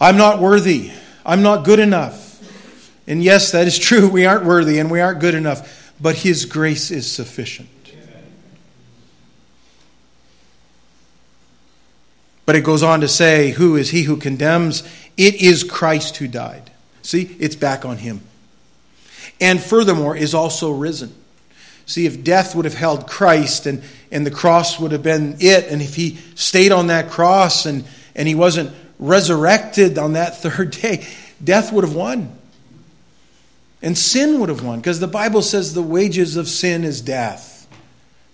I'm 0.00 0.16
not 0.16 0.40
worthy. 0.40 0.92
I'm 1.24 1.42
not 1.42 1.64
good 1.64 1.80
enough. 1.80 2.24
And 3.08 3.22
yes, 3.22 3.52
that 3.52 3.66
is 3.66 3.78
true. 3.86 4.08
We 4.08 4.26
aren't 4.26 4.44
worthy 4.44 4.78
and 4.78 4.90
we 4.90 5.00
aren't 5.00 5.20
good 5.20 5.34
enough. 5.34 5.92
But 6.00 6.16
His 6.16 6.44
grace 6.44 6.90
is 6.90 7.10
sufficient. 7.10 7.68
But 12.46 12.54
it 12.54 12.64
goes 12.64 12.84
on 12.84 13.00
to 13.00 13.08
say, 13.08 13.50
Who 13.50 13.76
is 13.76 13.90
he 13.90 14.04
who 14.04 14.16
condemns? 14.16 14.84
It 15.16 15.42
is 15.42 15.64
Christ 15.64 16.16
who 16.16 16.28
died. 16.28 16.70
See, 17.02 17.36
it's 17.38 17.56
back 17.56 17.84
on 17.84 17.98
him. 17.98 18.20
And 19.40 19.60
furthermore, 19.60 20.16
is 20.16 20.32
also 20.32 20.70
risen. 20.70 21.14
See, 21.84 22.06
if 22.06 22.24
death 22.24 22.54
would 22.54 22.64
have 22.64 22.74
held 22.74 23.06
Christ 23.06 23.66
and, 23.66 23.82
and 24.10 24.26
the 24.26 24.30
cross 24.30 24.80
would 24.80 24.92
have 24.92 25.02
been 25.02 25.36
it, 25.40 25.66
and 25.66 25.82
if 25.82 25.94
he 25.94 26.18
stayed 26.34 26.72
on 26.72 26.86
that 26.86 27.10
cross 27.10 27.66
and, 27.66 27.84
and 28.14 28.26
he 28.26 28.34
wasn't 28.34 28.74
resurrected 28.98 29.98
on 29.98 30.14
that 30.14 30.36
third 30.42 30.70
day, 30.70 31.06
death 31.42 31.72
would 31.72 31.84
have 31.84 31.94
won. 31.94 32.36
And 33.82 33.96
sin 33.96 34.40
would 34.40 34.48
have 34.48 34.64
won, 34.64 34.80
because 34.80 35.00
the 35.00 35.06
Bible 35.06 35.42
says 35.42 35.74
the 35.74 35.82
wages 35.82 36.36
of 36.36 36.48
sin 36.48 36.82
is 36.82 37.00
death. 37.00 37.68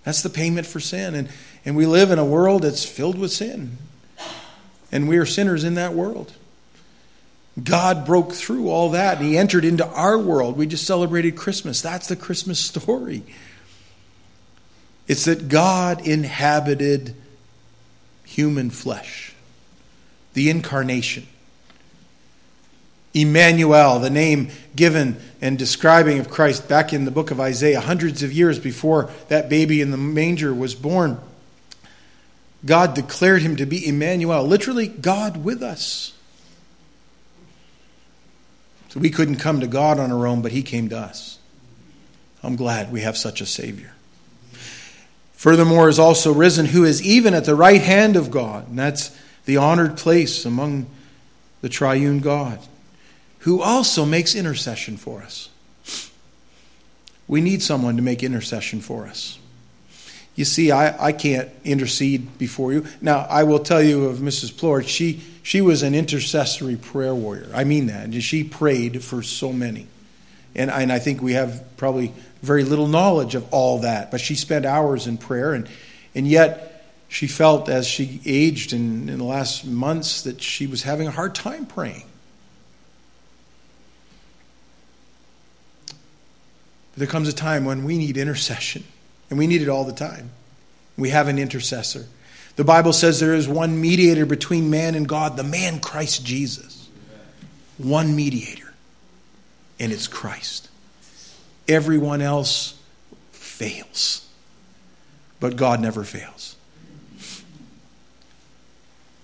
That's 0.05 0.23
the 0.23 0.31
payment 0.31 0.67
for 0.67 0.81
sin. 0.81 1.15
And, 1.15 1.29
and 1.65 1.77
we 1.77 1.85
live 1.85 2.11
in 2.11 2.19
a 2.19 2.25
world 2.25 2.63
that's 2.63 2.85
filled 2.85 3.19
with 3.19 3.33
sin 3.33 3.77
and 4.93 5.09
we 5.09 5.17
are 5.17 5.27
sinners 5.27 5.65
in 5.65 5.75
that 5.75 5.95
world. 5.95 6.33
God 7.63 8.07
broke 8.07 8.33
through 8.33 8.69
all 8.69 8.91
that 8.91 9.19
and 9.19 9.27
He 9.27 9.37
entered 9.37 9.65
into 9.65 9.87
our 9.87 10.19
world. 10.19 10.57
We 10.57 10.67
just 10.67 10.87
celebrated 10.87 11.37
Christmas. 11.37 11.83
That's 11.83 12.09
the 12.09 12.17
Christmas 12.17 12.59
story. 12.61 13.25
It's 15.09 15.25
that 15.25 15.49
God 15.49 16.07
inhabited 16.07 17.15
human 18.25 18.71
flesh, 18.71 19.35
the 20.35 20.49
incarnation. 20.49 21.27
Emmanuel, 23.15 23.99
the 23.99 24.09
name 24.09 24.49
given 24.75 25.19
and 25.43 25.59
describing 25.59 26.19
of 26.19 26.31
Christ 26.31 26.67
back 26.67 26.95
in 26.95 27.05
the 27.05 27.11
book 27.11 27.31
of 27.31 27.41
Isaiah, 27.41 27.81
hundreds 27.81 28.23
of 28.23 28.33
years 28.33 28.59
before 28.59 29.11
that 29.29 29.51
baby 29.51 29.83
in 29.83 29.91
the 29.91 29.99
manger 29.99 30.55
was 30.55 30.75
born. 30.75 31.21
God 32.65 32.95
declared 32.95 33.43
him 33.43 33.57
to 33.57 33.67
be 33.67 33.87
Emmanuel, 33.87 34.45
literally, 34.45 34.87
God 34.89 35.43
with 35.43 35.63
us. 35.63 36.13
So 38.91 39.01
we 39.01 39.11
couldn't 39.11 39.37
come 39.37 39.61
to 39.61 39.67
God 39.67 39.99
on 39.99 40.13
our 40.13 40.27
own, 40.27 40.43
but 40.43 40.53
he 40.53 40.63
came 40.63 40.89
to 40.91 40.99
us. 40.99 41.39
I'm 42.43 42.57
glad 42.57 42.93
we 42.93 43.01
have 43.01 43.17
such 43.17 43.41
a 43.41 43.47
Savior. 43.47 43.95
Furthermore, 45.33 45.89
is 45.89 45.99
also 45.99 46.33
risen, 46.33 46.67
who 46.67 46.85
is 46.85 47.03
even 47.03 47.35
at 47.35 47.45
the 47.45 47.55
right 47.55 47.81
hand 47.81 48.17
of 48.17 48.31
God, 48.31 48.69
and 48.69 48.79
that's 48.79 49.17
the 49.45 49.57
honored 49.57 49.97
place 49.97 50.45
among 50.45 50.87
the 51.63 51.69
triune 51.69 52.21
God, 52.21 52.61
who 53.41 53.61
also 53.61 54.05
makes 54.05 54.35
intercession 54.35 54.97
for 54.97 55.23
us. 55.23 55.49
We 57.27 57.41
need 57.41 57.63
someone 57.63 57.97
to 57.97 58.03
make 58.03 58.23
intercession 58.23 58.81
for 58.81 59.07
us. 59.07 59.39
You 60.35 60.45
see, 60.47 60.71
I, 60.71 61.09
I 61.09 61.13
can't 61.13 61.51
intercede 61.65 62.39
before 62.39 62.73
you. 62.73 62.87
Now, 63.01 63.27
I 63.29 63.43
will 63.45 63.59
tell 63.59 63.83
you 63.83 64.07
of 64.07 64.19
Mrs. 64.19 64.53
Plourde, 64.53 64.89
she, 64.89 65.21
she 65.43 65.61
was 65.61 65.83
an 65.83 65.95
intercessory 65.95 66.77
prayer 66.77 67.15
warrior. 67.15 67.51
I 67.55 67.65
mean 67.65 67.87
that. 67.87 68.15
She 68.23 68.43
prayed 68.43 69.05
for 69.05 69.23
so 69.23 69.53
many. 69.53 69.87
And, 70.55 70.71
and 70.71 70.91
I 70.91 70.99
think 70.99 71.21
we 71.21 71.35
have 71.35 71.65
probably 71.77 72.13
very 72.43 72.65
little 72.65 72.89
knowledge 72.89 73.35
of 73.35 73.47
all 73.53 73.81
that. 73.81 74.11
But 74.11 74.21
she 74.21 74.35
spent 74.35 74.65
hours 74.65 75.07
in 75.07 75.19
prayer, 75.19 75.53
and, 75.53 75.69
and 76.15 76.27
yet 76.27 76.87
she 77.09 77.27
felt 77.27 77.69
as 77.69 77.87
she 77.87 78.21
aged 78.25 78.73
in, 78.73 79.11
in 79.11 79.19
the 79.19 79.25
last 79.25 79.67
months 79.67 80.23
that 80.23 80.41
she 80.41 80.67
was 80.67 80.83
having 80.83 81.07
a 81.07 81.11
hard 81.11 81.35
time 81.35 81.67
praying. 81.67 82.05
There 86.97 87.07
comes 87.07 87.29
a 87.29 87.33
time 87.35 87.67
when 87.67 87.85
we 87.85 87.99
need 87.99 88.17
intercession. 88.17 88.85
And 89.33 89.39
we 89.39 89.47
need 89.47 89.63
it 89.63 89.71
all 89.71 89.85
the 89.85 89.95
time. 89.95 90.29
We 90.99 91.09
have 91.09 91.27
an 91.27 91.39
intercessor. 91.39 92.05
The 92.57 92.65
Bible 92.65 92.93
says 92.93 93.19
there 93.19 93.33
is 93.35 93.49
one 93.49 93.81
mediator 93.81 94.27
between 94.27 94.69
man 94.69 94.95
and 94.95 95.09
God, 95.09 95.39
the 95.39 95.43
man 95.43 95.81
Christ 95.81 96.23
Jesus. 96.23 96.87
One 97.79 98.15
mediator, 98.15 98.75
and 99.81 99.91
it's 99.91 100.07
Christ. 100.07 100.69
Everyone 101.67 102.21
else 102.21 102.79
fails, 103.31 104.29
but 105.41 105.57
God 105.57 105.81
never 105.81 106.05
fails. 106.05 106.55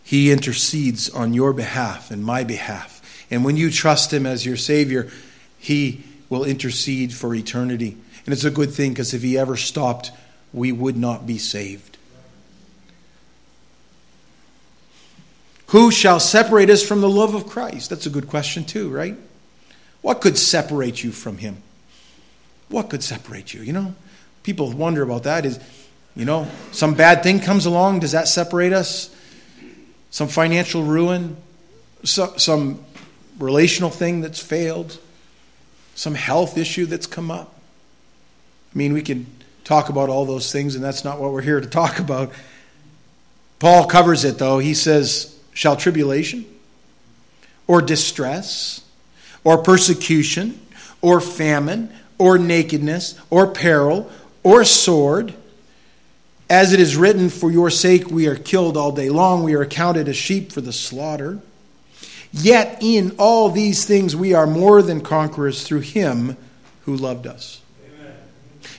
He 0.02 0.32
intercedes 0.32 1.10
on 1.10 1.34
your 1.34 1.52
behalf 1.52 2.10
and 2.10 2.24
my 2.24 2.44
behalf. 2.44 3.26
And 3.30 3.44
when 3.44 3.58
you 3.58 3.70
trust 3.70 4.10
Him 4.10 4.24
as 4.24 4.46
your 4.46 4.56
Savior, 4.56 5.10
He 5.58 6.02
will 6.30 6.44
intercede 6.44 7.12
for 7.12 7.34
eternity. 7.34 7.98
And 8.28 8.34
it's 8.34 8.44
a 8.44 8.50
good 8.50 8.72
thing 8.72 8.90
because 8.90 9.14
if 9.14 9.22
he 9.22 9.38
ever 9.38 9.56
stopped, 9.56 10.12
we 10.52 10.70
would 10.70 10.98
not 10.98 11.26
be 11.26 11.38
saved. 11.38 11.96
Who 15.68 15.90
shall 15.90 16.20
separate 16.20 16.68
us 16.68 16.86
from 16.86 17.00
the 17.00 17.08
love 17.08 17.34
of 17.34 17.46
Christ? 17.46 17.88
That's 17.88 18.04
a 18.04 18.10
good 18.10 18.28
question, 18.28 18.66
too, 18.66 18.90
right? 18.90 19.16
What 20.02 20.20
could 20.20 20.36
separate 20.36 21.02
you 21.02 21.10
from 21.10 21.38
him? 21.38 21.62
What 22.68 22.90
could 22.90 23.02
separate 23.02 23.54
you? 23.54 23.62
You 23.62 23.72
know, 23.72 23.94
people 24.42 24.70
wonder 24.72 25.02
about 25.02 25.22
that. 25.22 25.46
Is, 25.46 25.58
you 26.14 26.26
know, 26.26 26.48
some 26.70 26.92
bad 26.92 27.22
thing 27.22 27.40
comes 27.40 27.64
along, 27.64 28.00
does 28.00 28.12
that 28.12 28.28
separate 28.28 28.74
us? 28.74 29.08
Some 30.10 30.28
financial 30.28 30.82
ruin? 30.82 31.38
So, 32.04 32.34
some 32.36 32.84
relational 33.38 33.88
thing 33.88 34.20
that's 34.20 34.38
failed? 34.38 34.98
Some 35.94 36.14
health 36.14 36.58
issue 36.58 36.84
that's 36.84 37.06
come 37.06 37.30
up? 37.30 37.54
I 38.74 38.78
mean, 38.78 38.92
we 38.92 39.02
can 39.02 39.26
talk 39.64 39.88
about 39.88 40.08
all 40.08 40.24
those 40.24 40.52
things, 40.52 40.74
and 40.74 40.84
that's 40.84 41.04
not 41.04 41.20
what 41.20 41.32
we're 41.32 41.42
here 41.42 41.60
to 41.60 41.66
talk 41.66 41.98
about. 41.98 42.32
Paul 43.58 43.86
covers 43.86 44.24
it, 44.24 44.38
though. 44.38 44.58
He 44.58 44.74
says, 44.74 45.38
Shall 45.52 45.76
tribulation, 45.76 46.46
or 47.66 47.82
distress, 47.82 48.82
or 49.44 49.58
persecution, 49.58 50.60
or 51.00 51.20
famine, 51.20 51.92
or 52.18 52.38
nakedness, 52.38 53.18
or 53.30 53.46
peril, 53.48 54.10
or 54.42 54.64
sword, 54.64 55.34
as 56.50 56.72
it 56.72 56.80
is 56.80 56.96
written, 56.96 57.28
For 57.28 57.50
your 57.50 57.70
sake 57.70 58.10
we 58.10 58.26
are 58.26 58.36
killed 58.36 58.76
all 58.76 58.92
day 58.92 59.10
long, 59.10 59.42
we 59.42 59.54
are 59.54 59.62
accounted 59.62 60.08
as 60.08 60.16
sheep 60.16 60.52
for 60.52 60.60
the 60.60 60.72
slaughter. 60.72 61.40
Yet 62.32 62.78
in 62.82 63.16
all 63.18 63.50
these 63.50 63.84
things 63.84 64.14
we 64.14 64.34
are 64.34 64.46
more 64.46 64.82
than 64.82 65.00
conquerors 65.00 65.66
through 65.66 65.80
him 65.80 66.36
who 66.84 66.94
loved 66.96 67.26
us. 67.26 67.60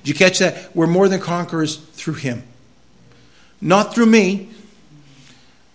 Did 0.04 0.10
you 0.10 0.14
catch 0.16 0.40
that? 0.40 0.76
We're 0.76 0.88
more 0.88 1.08
than 1.08 1.20
conquerors 1.20 1.76
through 1.76 2.16
Him. 2.16 2.44
Not 3.62 3.94
through 3.94 4.06
me. 4.06 4.50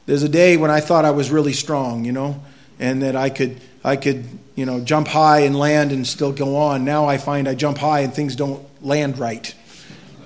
There's 0.07 0.23
a 0.23 0.29
day 0.29 0.57
when 0.57 0.71
I 0.71 0.81
thought 0.81 1.05
I 1.05 1.11
was 1.11 1.31
really 1.31 1.53
strong, 1.53 2.05
you 2.05 2.13
know, 2.13 2.43
and 2.79 3.03
that 3.03 3.17
I 3.17 3.31
could, 3.31 3.61
I 3.83 3.97
could, 3.97 4.27
you 4.55 4.67
know, 4.67 4.81
jump 4.81 5.09
high 5.09 5.41
and 5.41 5.57
land 5.57 5.93
and 5.93 6.07
still 6.07 6.33
go 6.33 6.57
on. 6.57 6.85
Now 6.85 7.07
I 7.07 7.19
find 7.19 7.49
I 7.49 7.55
jump 7.55 7.79
high 7.79 8.01
and 8.01 8.13
things 8.13 8.37
don't 8.37 8.65
land 8.85 9.19
right. 9.19 9.55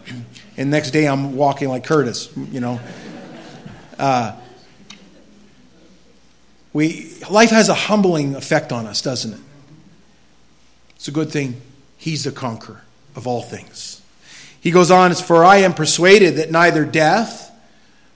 And 0.57 0.73
next 0.73 0.90
day 0.90 1.07
I'm 1.07 1.37
walking 1.37 1.69
like 1.69 1.85
Curtis, 1.85 2.37
you 2.50 2.59
know. 2.59 2.81
Uh, 3.97 4.35
we, 6.73 7.14
life 7.31 7.50
has 7.50 7.69
a 7.69 7.75
humbling 7.75 8.35
effect 8.35 8.73
on 8.73 8.87
us, 8.87 9.00
doesn't 9.00 9.35
it? 9.35 9.40
It's 10.97 11.07
a 11.07 11.12
good 11.12 11.31
thing 11.31 11.61
he's 11.97 12.25
the 12.25 12.33
conqueror 12.33 12.83
of 13.18 13.26
all 13.26 13.42
things. 13.42 14.00
He 14.60 14.70
goes 14.70 14.90
on, 14.90 15.12
For 15.14 15.44
I 15.44 15.56
am 15.58 15.75
persuaded 15.75 16.37
that 16.37 16.52
neither 16.52 16.84
death, 16.84 17.52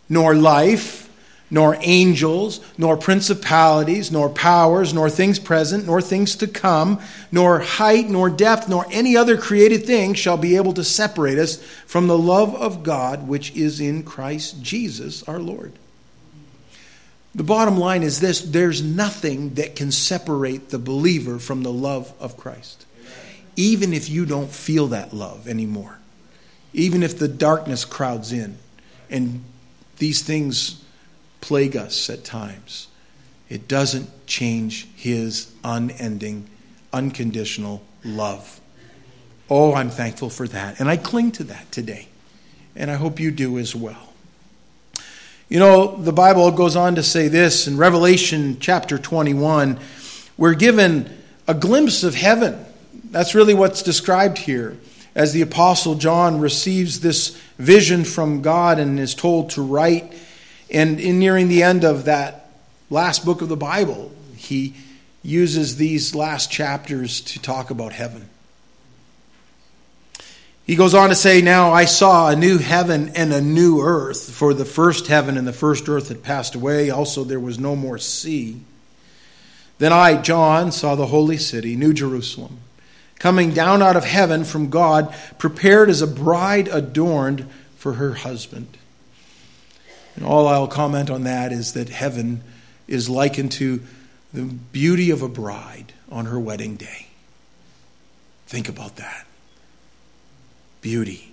nor 0.08 0.34
life, 0.34 1.10
nor 1.50 1.76
angels, 1.80 2.60
nor 2.78 2.96
principalities, 2.96 4.10
nor 4.12 4.30
powers, 4.30 4.94
nor 4.94 5.10
things 5.10 5.38
present, 5.38 5.86
nor 5.86 6.00
things 6.00 6.36
to 6.36 6.46
come, 6.46 7.00
nor 7.30 7.58
height, 7.58 8.08
nor 8.08 8.30
depth, 8.30 8.68
nor 8.68 8.86
any 8.90 9.16
other 9.16 9.36
created 9.36 9.84
thing 9.84 10.14
shall 10.14 10.38
be 10.38 10.56
able 10.56 10.72
to 10.72 10.84
separate 10.84 11.38
us 11.38 11.62
from 11.84 12.06
the 12.06 12.16
love 12.16 12.54
of 12.54 12.82
God 12.82 13.28
which 13.28 13.54
is 13.56 13.80
in 13.80 14.04
Christ 14.04 14.62
Jesus 14.62 15.22
our 15.24 15.40
Lord. 15.40 15.72
The 17.34 17.42
bottom 17.42 17.76
line 17.76 18.02
is 18.04 18.20
this 18.20 18.40
there's 18.40 18.82
nothing 18.82 19.54
that 19.54 19.74
can 19.74 19.90
separate 19.90 20.68
the 20.68 20.78
believer 20.78 21.38
from 21.38 21.64
the 21.64 21.72
love 21.72 22.12
of 22.20 22.36
Christ 22.36 22.86
even 23.56 23.92
if 23.92 24.08
you 24.08 24.26
don't 24.26 24.50
feel 24.50 24.88
that 24.88 25.12
love 25.12 25.46
anymore, 25.46 25.98
even 26.72 27.02
if 27.02 27.18
the 27.18 27.28
darkness 27.28 27.84
crowds 27.84 28.32
in 28.32 28.56
and 29.10 29.44
these 29.98 30.22
things 30.22 30.82
plague 31.40 31.76
us 31.76 32.08
at 32.08 32.24
times, 32.24 32.88
it 33.48 33.68
doesn't 33.68 34.26
change 34.26 34.88
his 34.96 35.52
unending, 35.62 36.48
unconditional 36.92 37.82
love. 38.04 38.60
Oh, 39.50 39.74
I'm 39.74 39.90
thankful 39.90 40.30
for 40.30 40.48
that. 40.48 40.80
And 40.80 40.88
I 40.88 40.96
cling 40.96 41.32
to 41.32 41.44
that 41.44 41.70
today. 41.70 42.08
And 42.74 42.90
I 42.90 42.94
hope 42.94 43.20
you 43.20 43.30
do 43.30 43.58
as 43.58 43.74
well. 43.74 44.14
You 45.50 45.58
know, 45.58 45.96
the 45.96 46.12
Bible 46.12 46.50
goes 46.50 46.76
on 46.76 46.94
to 46.94 47.02
say 47.02 47.28
this 47.28 47.66
in 47.66 47.76
Revelation 47.76 48.56
chapter 48.58 48.96
21. 48.98 49.78
We're 50.38 50.54
given 50.54 51.14
a 51.46 51.52
glimpse 51.52 52.02
of 52.02 52.14
heaven 52.14 52.64
that's 53.12 53.34
really 53.34 53.54
what's 53.54 53.82
described 53.82 54.38
here 54.38 54.76
as 55.14 55.32
the 55.32 55.42
Apostle 55.42 55.94
John 55.94 56.40
receives 56.40 57.00
this 57.00 57.38
vision 57.58 58.04
from 58.04 58.40
God 58.40 58.78
and 58.78 58.98
is 58.98 59.14
told 59.14 59.50
to 59.50 59.62
write. 59.62 60.12
And 60.70 60.98
in 60.98 61.18
nearing 61.18 61.48
the 61.48 61.62
end 61.62 61.84
of 61.84 62.06
that 62.06 62.48
last 62.88 63.24
book 63.24 63.42
of 63.42 63.50
the 63.50 63.56
Bible, 63.56 64.10
he 64.36 64.74
uses 65.22 65.76
these 65.76 66.14
last 66.14 66.50
chapters 66.50 67.20
to 67.20 67.38
talk 67.38 67.70
about 67.70 67.92
heaven. 67.92 68.28
He 70.64 70.74
goes 70.74 70.94
on 70.94 71.10
to 71.10 71.14
say, 71.14 71.42
Now 71.42 71.70
I 71.72 71.84
saw 71.84 72.30
a 72.30 72.36
new 72.36 72.56
heaven 72.56 73.10
and 73.10 73.32
a 73.32 73.42
new 73.42 73.82
earth, 73.82 74.30
for 74.30 74.54
the 74.54 74.64
first 74.64 75.08
heaven 75.08 75.36
and 75.36 75.46
the 75.46 75.52
first 75.52 75.88
earth 75.88 76.08
had 76.08 76.22
passed 76.22 76.54
away. 76.54 76.88
Also, 76.88 77.24
there 77.24 77.40
was 77.40 77.58
no 77.58 77.76
more 77.76 77.98
sea. 77.98 78.62
Then 79.78 79.92
I, 79.92 80.22
John, 80.22 80.72
saw 80.72 80.94
the 80.94 81.08
holy 81.08 81.36
city, 81.36 81.76
New 81.76 81.92
Jerusalem 81.92 82.60
coming 83.22 83.52
down 83.52 83.80
out 83.80 83.94
of 83.94 84.04
heaven 84.04 84.42
from 84.42 84.68
God, 84.68 85.14
prepared 85.38 85.88
as 85.88 86.02
a 86.02 86.08
bride 86.08 86.66
adorned 86.66 87.48
for 87.76 87.92
her 87.92 88.14
husband. 88.14 88.76
And 90.16 90.24
all 90.24 90.48
I'll 90.48 90.66
comment 90.66 91.08
on 91.08 91.22
that 91.22 91.52
is 91.52 91.74
that 91.74 91.88
heaven 91.88 92.42
is 92.88 93.08
likened 93.08 93.52
to 93.52 93.80
the 94.34 94.42
beauty 94.42 95.12
of 95.12 95.22
a 95.22 95.28
bride 95.28 95.92
on 96.10 96.26
her 96.26 96.40
wedding 96.40 96.74
day. 96.74 97.06
Think 98.48 98.68
about 98.68 98.96
that. 98.96 99.24
Beauty. 100.80 101.32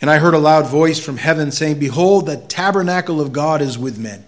And 0.00 0.10
I 0.10 0.16
heard 0.16 0.32
a 0.32 0.38
loud 0.38 0.66
voice 0.66 0.98
from 0.98 1.18
heaven 1.18 1.52
saying, 1.52 1.78
Behold, 1.78 2.24
the 2.24 2.38
tabernacle 2.38 3.20
of 3.20 3.34
God 3.34 3.60
is 3.60 3.76
with 3.76 3.98
men. 3.98 4.24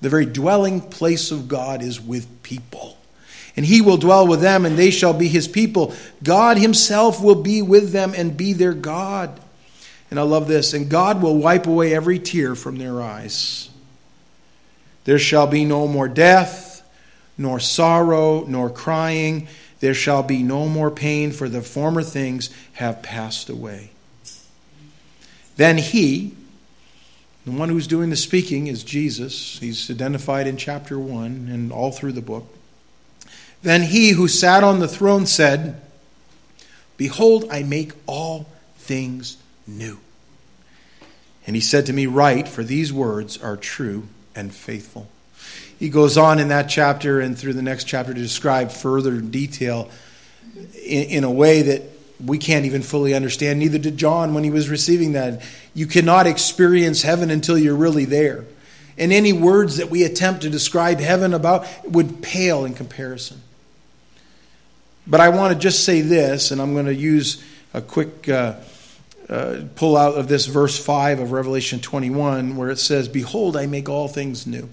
The 0.00 0.08
very 0.08 0.26
dwelling 0.26 0.80
place 0.80 1.30
of 1.30 1.46
God 1.46 1.82
is 1.84 2.00
with 2.00 2.42
people. 2.42 2.98
And 3.56 3.64
he 3.64 3.80
will 3.80 3.96
dwell 3.96 4.26
with 4.26 4.40
them, 4.40 4.66
and 4.66 4.76
they 4.76 4.90
shall 4.90 5.14
be 5.14 5.28
his 5.28 5.48
people. 5.48 5.94
God 6.22 6.58
himself 6.58 7.22
will 7.22 7.42
be 7.42 7.62
with 7.62 7.90
them 7.92 8.12
and 8.14 8.36
be 8.36 8.52
their 8.52 8.74
God. 8.74 9.40
And 10.10 10.20
I 10.20 10.24
love 10.24 10.46
this. 10.46 10.74
And 10.74 10.90
God 10.90 11.22
will 11.22 11.38
wipe 11.38 11.66
away 11.66 11.94
every 11.94 12.18
tear 12.18 12.54
from 12.54 12.76
their 12.76 13.00
eyes. 13.00 13.70
There 15.04 15.18
shall 15.18 15.46
be 15.46 15.64
no 15.64 15.86
more 15.88 16.08
death, 16.08 16.86
nor 17.38 17.58
sorrow, 17.58 18.44
nor 18.44 18.68
crying. 18.68 19.48
There 19.80 19.94
shall 19.94 20.22
be 20.22 20.42
no 20.42 20.68
more 20.68 20.90
pain, 20.90 21.32
for 21.32 21.48
the 21.48 21.62
former 21.62 22.02
things 22.02 22.50
have 22.74 23.02
passed 23.02 23.48
away. 23.48 23.90
Then 25.56 25.78
he, 25.78 26.34
the 27.46 27.52
one 27.52 27.68
who's 27.68 27.86
doing 27.86 28.10
the 28.10 28.16
speaking 28.16 28.66
is 28.66 28.84
Jesus. 28.84 29.58
He's 29.60 29.90
identified 29.90 30.46
in 30.46 30.56
chapter 30.56 30.98
1 30.98 31.48
and 31.50 31.72
all 31.72 31.92
through 31.92 32.12
the 32.12 32.20
book. 32.20 32.46
Then 33.62 33.82
he 33.82 34.10
who 34.10 34.28
sat 34.28 34.62
on 34.62 34.78
the 34.78 34.88
throne 34.88 35.26
said, 35.26 35.80
Behold, 36.96 37.46
I 37.50 37.62
make 37.62 37.92
all 38.06 38.46
things 38.76 39.36
new. 39.66 39.98
And 41.46 41.54
he 41.54 41.60
said 41.60 41.86
to 41.86 41.92
me, 41.92 42.06
Write, 42.06 42.48
for 42.48 42.64
these 42.64 42.92
words 42.92 43.42
are 43.42 43.56
true 43.56 44.08
and 44.34 44.54
faithful. 44.54 45.08
He 45.78 45.88
goes 45.88 46.16
on 46.16 46.38
in 46.38 46.48
that 46.48 46.68
chapter 46.68 47.20
and 47.20 47.36
through 47.38 47.52
the 47.52 47.62
next 47.62 47.84
chapter 47.84 48.14
to 48.14 48.20
describe 48.20 48.70
further 48.70 49.20
detail 49.20 49.90
in, 50.82 51.02
in 51.04 51.24
a 51.24 51.30
way 51.30 51.62
that 51.62 51.82
we 52.24 52.38
can't 52.38 52.64
even 52.64 52.82
fully 52.82 53.14
understand. 53.14 53.58
Neither 53.58 53.78
did 53.78 53.96
John 53.98 54.32
when 54.32 54.42
he 54.42 54.50
was 54.50 54.68
receiving 54.68 55.12
that. 55.12 55.42
You 55.74 55.86
cannot 55.86 56.26
experience 56.26 57.02
heaven 57.02 57.30
until 57.30 57.58
you're 57.58 57.76
really 57.76 58.06
there. 58.06 58.46
And 58.96 59.12
any 59.12 59.34
words 59.34 59.76
that 59.76 59.90
we 59.90 60.04
attempt 60.04 60.42
to 60.42 60.50
describe 60.50 60.98
heaven 60.98 61.34
about 61.34 61.66
would 61.84 62.22
pale 62.22 62.64
in 62.64 62.72
comparison. 62.72 63.42
But 65.06 65.20
I 65.20 65.28
want 65.28 65.54
to 65.54 65.58
just 65.58 65.84
say 65.84 66.00
this, 66.00 66.50
and 66.50 66.60
I'm 66.60 66.74
going 66.74 66.86
to 66.86 66.94
use 66.94 67.42
a 67.72 67.80
quick 67.80 68.28
uh, 68.28 68.54
uh, 69.28 69.62
pull 69.74 69.96
out 69.96 70.14
of 70.14 70.28
this 70.28 70.46
verse 70.46 70.82
5 70.82 71.20
of 71.20 71.32
Revelation 71.32 71.80
21, 71.80 72.56
where 72.56 72.70
it 72.70 72.78
says, 72.78 73.08
Behold, 73.08 73.56
I 73.56 73.66
make 73.66 73.88
all 73.88 74.08
things 74.08 74.46
new. 74.46 74.68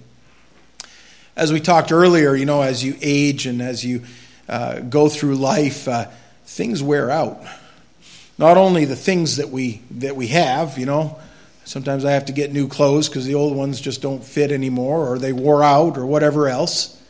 As 1.36 1.52
we 1.52 1.60
talked 1.60 1.92
earlier, 1.92 2.34
you 2.34 2.46
know, 2.46 2.62
as 2.62 2.82
you 2.84 2.96
age 3.00 3.46
and 3.46 3.60
as 3.60 3.84
you 3.84 4.02
uh, 4.48 4.80
go 4.80 5.08
through 5.08 5.36
life, 5.36 5.88
uh, 5.88 6.06
things 6.44 6.82
wear 6.82 7.10
out. 7.10 7.42
Not 8.38 8.56
only 8.56 8.84
the 8.84 8.96
things 8.96 9.36
that 9.36 9.50
we 9.50 9.82
that 9.92 10.16
we 10.16 10.28
have, 10.28 10.78
you 10.78 10.86
know, 10.86 11.18
sometimes 11.64 12.04
I 12.04 12.12
have 12.12 12.26
to 12.26 12.32
get 12.32 12.52
new 12.52 12.68
clothes 12.68 13.08
because 13.08 13.26
the 13.26 13.34
old 13.34 13.56
ones 13.56 13.80
just 13.80 14.02
don't 14.02 14.24
fit 14.24 14.50
anymore, 14.52 15.08
or 15.08 15.18
they 15.18 15.32
wore 15.32 15.62
out, 15.62 15.96
or 15.96 16.06
whatever 16.06 16.48
else. 16.48 17.00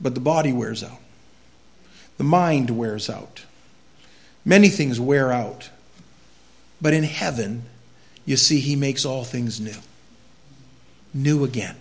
But 0.00 0.14
the 0.14 0.20
body 0.20 0.52
wears 0.52 0.82
out. 0.82 0.99
The 2.20 2.24
mind 2.24 2.68
wears 2.68 3.08
out. 3.08 3.46
Many 4.44 4.68
things 4.68 5.00
wear 5.00 5.32
out. 5.32 5.70
But 6.78 6.92
in 6.92 7.02
heaven, 7.02 7.62
you 8.26 8.36
see, 8.36 8.60
he 8.60 8.76
makes 8.76 9.06
all 9.06 9.24
things 9.24 9.58
new. 9.58 9.78
New 11.14 11.44
again. 11.44 11.76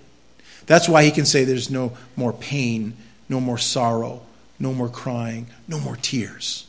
That's 0.66 0.88
why 0.88 1.04
he 1.04 1.12
can 1.12 1.26
say 1.26 1.44
there's 1.44 1.70
no 1.70 1.92
more 2.16 2.32
pain, 2.32 2.96
no 3.28 3.42
more 3.42 3.58
sorrow, 3.58 4.22
no 4.60 4.72
more 4.72 4.88
crying, 4.88 5.48
no 5.68 5.78
more 5.78 5.98
tears. 5.98 6.66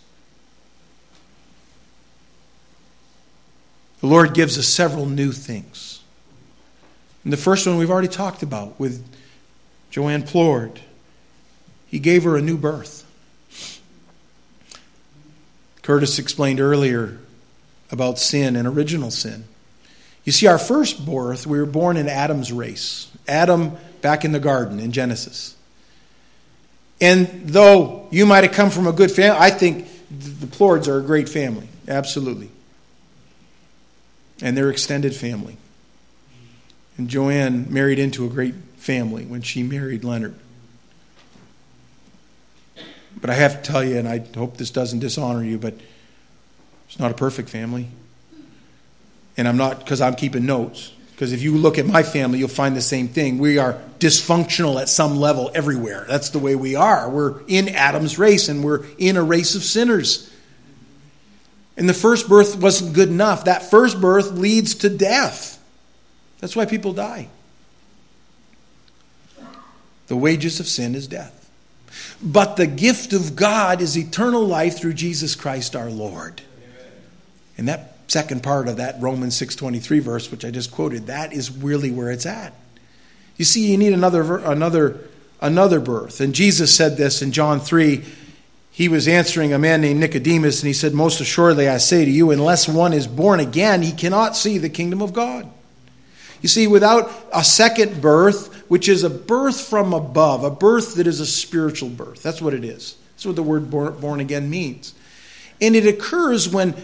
The 4.00 4.08
Lord 4.08 4.34
gives 4.34 4.58
us 4.58 4.66
several 4.66 5.06
new 5.06 5.30
things. 5.30 6.02
And 7.22 7.32
the 7.32 7.36
first 7.36 7.68
one 7.68 7.76
we've 7.76 7.88
already 7.88 8.08
talked 8.08 8.42
about 8.42 8.80
with 8.80 9.06
Joanne 9.92 10.24
Plourde. 10.24 10.80
He 11.86 12.00
gave 12.00 12.24
her 12.24 12.36
a 12.36 12.42
new 12.42 12.56
birth. 12.56 13.06
Curtis 15.90 16.20
explained 16.20 16.60
earlier 16.60 17.18
about 17.90 18.16
sin 18.16 18.54
and 18.54 18.68
original 18.68 19.10
sin. 19.10 19.42
You 20.22 20.30
see, 20.30 20.46
our 20.46 20.56
first 20.56 21.04
birth, 21.04 21.48
we 21.48 21.58
were 21.58 21.66
born 21.66 21.96
in 21.96 22.08
Adam's 22.08 22.52
race. 22.52 23.10
Adam 23.26 23.72
back 24.00 24.24
in 24.24 24.30
the 24.30 24.38
garden 24.38 24.78
in 24.78 24.92
Genesis. 24.92 25.56
And 27.00 27.26
though 27.42 28.06
you 28.12 28.24
might 28.24 28.44
have 28.44 28.52
come 28.52 28.70
from 28.70 28.86
a 28.86 28.92
good 28.92 29.10
family, 29.10 29.36
I 29.40 29.50
think 29.50 29.88
the 30.16 30.46
Plourdes 30.46 30.86
are 30.86 30.98
a 30.98 31.02
great 31.02 31.28
family. 31.28 31.66
Absolutely. 31.88 32.50
And 34.40 34.56
their 34.56 34.70
extended 34.70 35.12
family. 35.12 35.56
And 36.98 37.10
Joanne 37.10 37.66
married 37.68 37.98
into 37.98 38.24
a 38.24 38.28
great 38.28 38.54
family 38.76 39.24
when 39.24 39.42
she 39.42 39.64
married 39.64 40.04
Leonard. 40.04 40.36
But 43.20 43.30
I 43.30 43.34
have 43.34 43.62
to 43.62 43.70
tell 43.70 43.84
you, 43.84 43.98
and 43.98 44.08
I 44.08 44.24
hope 44.36 44.56
this 44.56 44.70
doesn't 44.70 45.00
dishonor 45.00 45.44
you, 45.44 45.58
but 45.58 45.74
it's 46.88 46.98
not 46.98 47.10
a 47.10 47.14
perfect 47.14 47.48
family. 47.48 47.88
And 49.36 49.46
I'm 49.46 49.56
not, 49.56 49.78
because 49.78 50.00
I'm 50.00 50.14
keeping 50.14 50.46
notes. 50.46 50.92
Because 51.12 51.32
if 51.32 51.42
you 51.42 51.56
look 51.56 51.78
at 51.78 51.86
my 51.86 52.02
family, 52.02 52.38
you'll 52.38 52.48
find 52.48 52.74
the 52.74 52.80
same 52.80 53.08
thing. 53.08 53.38
We 53.38 53.58
are 53.58 53.78
dysfunctional 53.98 54.80
at 54.80 54.88
some 54.88 55.16
level 55.16 55.50
everywhere. 55.54 56.06
That's 56.08 56.30
the 56.30 56.38
way 56.38 56.56
we 56.56 56.76
are. 56.76 57.10
We're 57.10 57.42
in 57.46 57.68
Adam's 57.68 58.18
race 58.18 58.48
and 58.48 58.64
we're 58.64 58.86
in 58.96 59.18
a 59.18 59.22
race 59.22 59.54
of 59.54 59.62
sinners. 59.62 60.32
And 61.76 61.88
the 61.88 61.94
first 61.94 62.28
birth 62.28 62.56
wasn't 62.56 62.94
good 62.94 63.10
enough. 63.10 63.44
That 63.44 63.70
first 63.70 64.00
birth 64.00 64.32
leads 64.32 64.76
to 64.76 64.88
death. 64.88 65.62
That's 66.40 66.56
why 66.56 66.64
people 66.64 66.94
die. 66.94 67.28
The 70.06 70.16
wages 70.16 70.58
of 70.58 70.66
sin 70.66 70.94
is 70.94 71.06
death. 71.06 71.39
But 72.22 72.56
the 72.56 72.66
gift 72.66 73.12
of 73.12 73.36
God 73.36 73.80
is 73.80 73.96
eternal 73.96 74.46
life 74.46 74.78
through 74.78 74.94
Jesus 74.94 75.34
Christ 75.34 75.74
our 75.74 75.90
Lord. 75.90 76.42
And 77.56 77.68
that 77.68 77.96
second 78.08 78.42
part 78.42 78.68
of 78.68 78.76
that 78.78 79.00
Romans 79.00 79.36
6:23 79.36 80.00
verse 80.00 80.30
which 80.30 80.44
I 80.44 80.50
just 80.50 80.70
quoted, 80.70 81.06
that 81.06 81.32
is 81.32 81.50
really 81.50 81.90
where 81.90 82.10
it's 82.10 82.26
at. 82.26 82.54
You 83.36 83.44
see 83.44 83.70
you 83.70 83.78
need 83.78 83.92
another 83.92 84.38
another 84.38 85.00
another 85.40 85.80
birth. 85.80 86.20
And 86.20 86.34
Jesus 86.34 86.74
said 86.74 86.96
this 86.96 87.22
in 87.22 87.32
John 87.32 87.60
3. 87.60 88.04
He 88.72 88.88
was 88.88 89.08
answering 89.08 89.52
a 89.52 89.58
man 89.58 89.80
named 89.80 90.00
Nicodemus 90.00 90.60
and 90.60 90.66
he 90.68 90.72
said, 90.72 90.94
"Most 90.94 91.20
assuredly 91.20 91.68
I 91.68 91.78
say 91.78 92.04
to 92.04 92.10
you, 92.10 92.30
unless 92.30 92.68
one 92.68 92.92
is 92.92 93.06
born 93.06 93.40
again, 93.40 93.82
he 93.82 93.92
cannot 93.92 94.36
see 94.36 94.58
the 94.58 94.68
kingdom 94.68 95.02
of 95.02 95.12
God." 95.12 95.48
You 96.42 96.48
see, 96.48 96.66
without 96.66 97.10
a 97.32 97.44
second 97.44 98.00
birth, 98.00 98.64
which 98.68 98.88
is 98.88 99.04
a 99.04 99.10
birth 99.10 99.60
from 99.60 99.92
above, 99.92 100.44
a 100.44 100.50
birth 100.50 100.94
that 100.94 101.06
is 101.06 101.20
a 101.20 101.26
spiritual 101.26 101.88
birth. 101.88 102.22
That's 102.22 102.40
what 102.40 102.54
it 102.54 102.64
is. 102.64 102.96
That's 103.14 103.26
what 103.26 103.36
the 103.36 103.42
word 103.42 103.70
born, 103.70 104.20
again 104.20 104.48
means. 104.48 104.94
And 105.60 105.76
it 105.76 105.86
occurs 105.86 106.48
when 106.48 106.74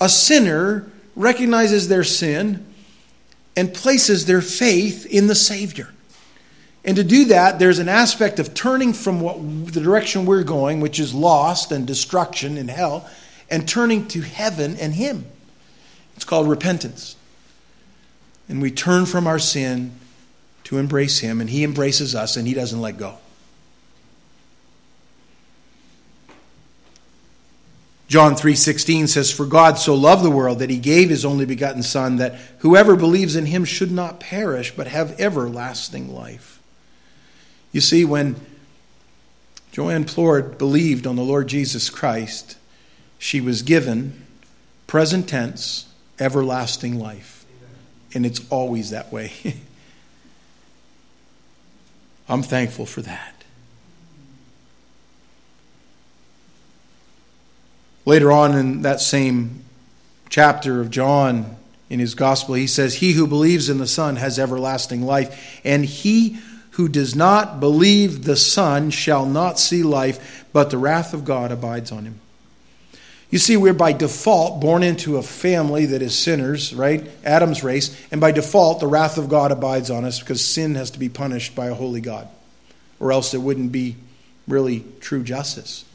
a 0.00 0.08
sinner 0.08 0.90
recognizes 1.14 1.88
their 1.88 2.04
sin 2.04 2.64
and 3.54 3.74
places 3.74 4.24
their 4.24 4.40
faith 4.40 5.04
in 5.04 5.26
the 5.26 5.34
Savior. 5.34 5.90
And 6.84 6.96
to 6.96 7.04
do 7.04 7.26
that, 7.26 7.58
there's 7.58 7.78
an 7.78 7.88
aspect 7.88 8.38
of 8.38 8.54
turning 8.54 8.92
from 8.92 9.20
what, 9.20 9.36
the 9.72 9.80
direction 9.80 10.24
we're 10.24 10.42
going, 10.42 10.80
which 10.80 10.98
is 10.98 11.14
lost 11.14 11.70
and 11.70 11.86
destruction 11.86 12.56
and 12.56 12.70
hell, 12.70 13.08
and 13.50 13.68
turning 13.68 14.08
to 14.08 14.22
heaven 14.22 14.76
and 14.78 14.94
Him. 14.94 15.26
It's 16.16 16.24
called 16.24 16.48
repentance. 16.48 17.16
And 18.48 18.60
we 18.60 18.70
turn 18.70 19.06
from 19.06 19.26
our 19.26 19.38
sin 19.38 19.92
to 20.64 20.78
embrace 20.78 21.20
Him, 21.20 21.40
and 21.40 21.50
He 21.50 21.64
embraces 21.64 22.14
us, 22.14 22.36
and 22.36 22.46
He 22.46 22.54
doesn't 22.54 22.80
let 22.80 22.98
go. 22.98 23.18
John 28.12 28.36
3:16 28.36 29.08
says 29.08 29.30
for 29.30 29.46
God 29.46 29.78
so 29.78 29.94
loved 29.94 30.22
the 30.22 30.30
world 30.30 30.58
that 30.58 30.68
he 30.68 30.76
gave 30.76 31.08
his 31.08 31.24
only 31.24 31.46
begotten 31.46 31.82
son 31.82 32.16
that 32.16 32.38
whoever 32.58 32.94
believes 32.94 33.36
in 33.36 33.46
him 33.46 33.64
should 33.64 33.90
not 33.90 34.20
perish 34.20 34.70
but 34.76 34.86
have 34.86 35.18
everlasting 35.18 36.14
life. 36.14 36.60
You 37.72 37.80
see 37.80 38.04
when 38.04 38.36
Joanne 39.72 40.04
Plourde 40.04 40.58
believed 40.58 41.06
on 41.06 41.16
the 41.16 41.22
Lord 41.22 41.48
Jesus 41.48 41.88
Christ, 41.88 42.58
she 43.18 43.40
was 43.40 43.62
given 43.62 44.26
present 44.86 45.26
tense 45.26 45.86
everlasting 46.20 46.98
life. 46.98 47.31
And 48.14 48.26
it's 48.26 48.40
always 48.50 48.90
that 48.90 49.12
way. 49.12 49.32
I'm 52.28 52.42
thankful 52.42 52.86
for 52.86 53.02
that. 53.02 53.34
Later 58.04 58.32
on 58.32 58.56
in 58.56 58.82
that 58.82 59.00
same 59.00 59.64
chapter 60.28 60.80
of 60.80 60.90
John, 60.90 61.56
in 61.92 62.00
his 62.00 62.14
gospel, 62.14 62.54
he 62.54 62.66
says, 62.66 62.94
He 62.94 63.12
who 63.12 63.26
believes 63.26 63.68
in 63.68 63.76
the 63.76 63.86
Son 63.86 64.16
has 64.16 64.38
everlasting 64.38 65.02
life, 65.02 65.60
and 65.62 65.84
he 65.84 66.38
who 66.70 66.88
does 66.88 67.14
not 67.14 67.60
believe 67.60 68.24
the 68.24 68.34
Son 68.34 68.88
shall 68.88 69.26
not 69.26 69.58
see 69.58 69.82
life, 69.82 70.46
but 70.54 70.70
the 70.70 70.78
wrath 70.78 71.12
of 71.12 71.26
God 71.26 71.52
abides 71.52 71.92
on 71.92 72.06
him. 72.06 72.21
You 73.32 73.38
see, 73.38 73.56
we're 73.56 73.72
by 73.72 73.94
default 73.94 74.60
born 74.60 74.82
into 74.82 75.16
a 75.16 75.22
family 75.22 75.86
that 75.86 76.02
is 76.02 76.16
sinners, 76.16 76.74
right? 76.74 77.10
Adam's 77.24 77.64
race. 77.64 77.98
And 78.10 78.20
by 78.20 78.30
default, 78.30 78.78
the 78.78 78.86
wrath 78.86 79.16
of 79.16 79.30
God 79.30 79.50
abides 79.50 79.90
on 79.90 80.04
us 80.04 80.20
because 80.20 80.44
sin 80.44 80.74
has 80.74 80.90
to 80.90 80.98
be 80.98 81.08
punished 81.08 81.54
by 81.54 81.68
a 81.68 81.74
holy 81.74 82.02
God, 82.02 82.28
or 83.00 83.10
else 83.10 83.32
it 83.32 83.38
wouldn't 83.38 83.72
be 83.72 83.96
really 84.46 84.84
true 85.00 85.22
justice. 85.22 85.86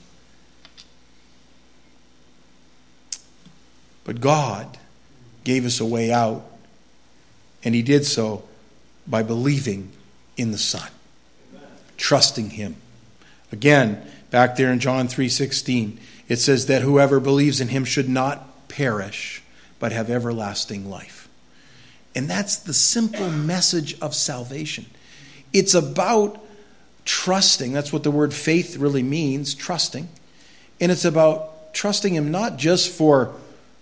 But 4.04 4.19
God 4.19 4.80
gave 5.43 5.63
us 5.63 5.80
a 5.80 5.86
way 5.86 6.12
out, 6.12 6.43
and 7.63 7.76
He 7.76 7.84
did 7.84 8.08
so 8.08 8.45
by 9.06 9.21
believing 9.21 9.91
in 10.38 10.52
the 10.52 10.58
Son, 10.58 10.89
trusting 11.97 12.50
Him. 12.50 12.78
Again, 13.52 14.02
back 14.32 14.56
there 14.56 14.71
in 14.71 14.80
John 14.80 15.08
3:16, 15.08 16.00
it 16.27 16.37
says 16.37 16.65
that 16.67 16.81
whoever 16.81 17.19
believes 17.19 17.61
in 17.61 17.69
him 17.69 17.85
should 17.85 18.09
not 18.09 18.67
perish, 18.67 19.41
but 19.79 19.91
have 19.91 20.09
everlasting 20.09 20.89
life. 20.89 21.27
And 22.15 22.29
that's 22.29 22.57
the 22.57 22.73
simple 22.73 23.29
message 23.29 23.99
of 24.01 24.15
salvation. 24.15 24.85
It's 25.53 25.73
about 25.73 26.43
trusting. 27.05 27.73
That's 27.73 27.93
what 27.93 28.03
the 28.03 28.11
word 28.11 28.33
faith 28.33 28.77
really 28.77 29.03
means, 29.03 29.55
trusting. 29.55 30.09
And 30.81 30.91
it's 30.91 31.05
about 31.05 31.73
trusting 31.73 32.13
him 32.13 32.31
not 32.31 32.57
just 32.57 32.91
for 32.91 33.33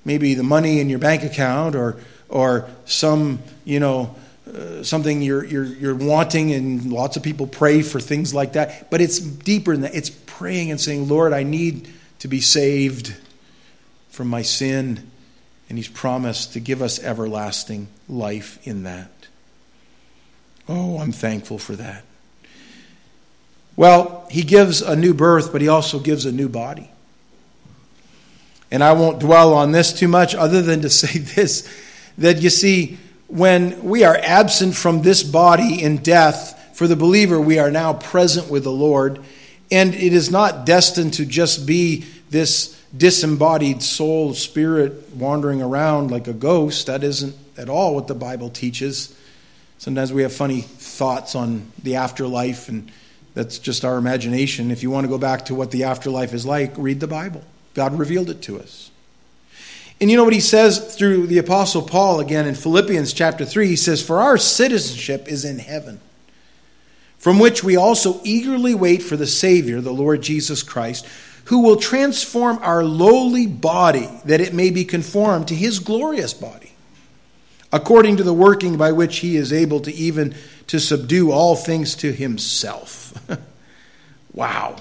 maybe 0.03 0.33
the 0.33 0.43
money 0.43 0.79
in 0.79 0.89
your 0.89 0.99
bank 0.99 1.23
account 1.23 1.75
or 1.75 1.97
or 2.29 2.67
some, 2.85 3.39
you 3.63 3.79
know, 3.79 4.15
uh, 4.51 4.83
something 4.83 5.21
you're, 5.21 5.43
you're, 5.45 5.63
you're 5.65 5.95
wanting, 5.95 6.51
and 6.51 6.91
lots 6.91 7.17
of 7.17 7.23
people 7.23 7.47
pray 7.47 7.81
for 7.81 7.99
things 7.99 8.33
like 8.33 8.53
that. 8.53 8.89
But 8.89 9.01
it's 9.01 9.19
deeper 9.19 9.73
than 9.73 9.81
that. 9.81 9.95
It's 9.95 10.09
praying 10.09 10.71
and 10.71 10.81
saying, 10.81 11.07
Lord, 11.07 11.33
I 11.33 11.43
need 11.43 11.87
to 12.19 12.27
be 12.27 12.41
saved 12.41 13.15
from 14.09 14.27
my 14.27 14.41
sin. 14.41 15.09
And 15.69 15.77
He's 15.77 15.87
promised 15.87 16.53
to 16.53 16.59
give 16.59 16.81
us 16.81 17.03
everlasting 17.03 17.87
life 18.07 18.65
in 18.67 18.83
that. 18.83 19.11
Oh, 20.67 20.99
I'm 20.99 21.11
thankful 21.11 21.57
for 21.57 21.75
that. 21.75 22.03
Well, 23.75 24.27
He 24.29 24.43
gives 24.43 24.81
a 24.81 24.95
new 24.95 25.13
birth, 25.13 25.51
but 25.51 25.61
He 25.61 25.67
also 25.67 25.99
gives 25.99 26.25
a 26.25 26.31
new 26.31 26.49
body. 26.49 26.89
And 28.71 28.83
I 28.83 28.93
won't 28.93 29.19
dwell 29.19 29.53
on 29.53 29.71
this 29.71 29.93
too 29.93 30.07
much 30.07 30.35
other 30.35 30.61
than 30.61 30.81
to 30.81 30.89
say 30.89 31.19
this 31.19 31.67
that 32.17 32.41
you 32.41 32.49
see, 32.49 32.97
when 33.27 33.83
we 33.83 34.03
are 34.03 34.17
absent 34.17 34.75
from 34.75 35.01
this 35.01 35.23
body 35.23 35.81
in 35.81 35.97
death, 35.97 36.55
for 36.75 36.87
the 36.87 36.95
believer, 36.97 37.39
we 37.39 37.57
are 37.57 37.71
now 37.71 37.93
present 37.93 38.49
with 38.49 38.65
the 38.65 38.71
Lord. 38.71 39.23
And 39.71 39.93
it 39.93 40.13
is 40.13 40.29
not 40.29 40.65
destined 40.65 41.13
to 41.15 41.25
just 41.25 41.65
be 41.65 42.05
this 42.29 42.81
disembodied 42.95 43.81
soul, 43.81 44.33
spirit 44.33 45.09
wandering 45.15 45.61
around 45.61 46.11
like 46.11 46.27
a 46.27 46.33
ghost. 46.33 46.87
That 46.87 47.03
isn't 47.03 47.35
at 47.57 47.69
all 47.69 47.95
what 47.95 48.07
the 48.07 48.15
Bible 48.15 48.49
teaches. 48.49 49.17
Sometimes 49.77 50.13
we 50.13 50.21
have 50.21 50.33
funny 50.33 50.61
thoughts 50.61 51.35
on 51.35 51.71
the 51.83 51.95
afterlife, 51.97 52.69
and 52.69 52.91
that's 53.33 53.59
just 53.59 53.83
our 53.83 53.97
imagination. 53.97 54.71
If 54.71 54.83
you 54.83 54.89
want 54.89 55.05
to 55.05 55.09
go 55.09 55.17
back 55.17 55.45
to 55.45 55.55
what 55.55 55.71
the 55.71 55.83
afterlife 55.83 56.33
is 56.33 56.45
like, 56.45 56.73
read 56.77 56.99
the 56.99 57.07
Bible. 57.07 57.43
God 57.73 57.97
revealed 57.99 58.29
it 58.29 58.41
to 58.43 58.59
us. 58.59 58.91
And 59.99 60.11
you 60.11 60.17
know 60.17 60.23
what 60.23 60.33
he 60.33 60.41
says 60.41 60.95
through 60.95 61.27
the 61.27 61.37
Apostle 61.37 61.81
Paul 61.81 62.19
again 62.19 62.47
in 62.47 62.55
Philippians 62.55 63.13
chapter 63.13 63.45
3? 63.45 63.67
He 63.67 63.75
says, 63.75 64.01
For 64.01 64.19
our 64.21 64.37
citizenship 64.37 65.27
is 65.27 65.45
in 65.45 65.59
heaven, 65.59 66.01
from 67.25 67.39
which 67.39 67.63
we 67.63 67.75
also 67.75 68.21
eagerly 68.23 68.75
wait 68.75 69.01
for 69.01 69.17
the 69.17 69.25
Savior, 69.25 69.81
the 69.81 69.91
Lord 69.91 70.21
Jesus 70.21 70.61
Christ, 70.61 71.07
who 71.45 71.61
will 71.61 71.77
transform 71.77 72.59
our 72.61 72.83
lowly 72.83 73.47
body 73.47 74.07
that 74.25 74.41
it 74.41 74.53
may 74.53 74.69
be 74.69 74.85
conformed 74.85 75.47
to 75.47 75.55
his 75.55 75.79
glorious 75.79 76.35
body, 76.35 76.73
according 77.73 78.17
to 78.17 78.23
the 78.23 78.31
working 78.31 78.77
by 78.77 78.91
which 78.91 79.17
he 79.21 79.37
is 79.37 79.51
able 79.51 79.79
to 79.79 79.91
even 79.95 80.35
to 80.67 80.79
subdue 80.79 81.31
all 81.31 81.55
things 81.55 81.95
to 81.95 82.11
himself. 82.11 83.19
wow. 84.31 84.75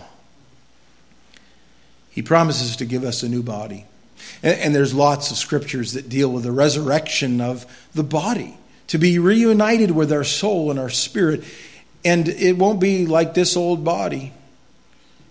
He 2.11 2.21
promises 2.21 2.77
to 2.77 2.85
give 2.85 3.05
us 3.05 3.23
a 3.23 3.29
new 3.31 3.43
body. 3.43 3.87
And, 4.43 4.61
and 4.61 4.75
there's 4.75 4.93
lots 4.93 5.31
of 5.31 5.39
scriptures 5.39 5.95
that 5.95 6.11
deal 6.11 6.31
with 6.31 6.43
the 6.43 6.53
resurrection 6.53 7.41
of 7.41 7.65
the 7.95 8.05
body, 8.05 8.59
to 8.89 8.99
be 8.99 9.19
reunited 9.19 9.93
with 9.93 10.13
our 10.13 10.25
soul 10.25 10.71
and 10.71 10.79
our 10.79 10.91
spirit. 10.91 11.43
And 12.05 12.29
it 12.29 12.59
won't 12.59 12.81
be 12.81 13.07
like 13.07 13.35
this 13.35 13.57
old 13.57 13.85
body. 13.85 14.33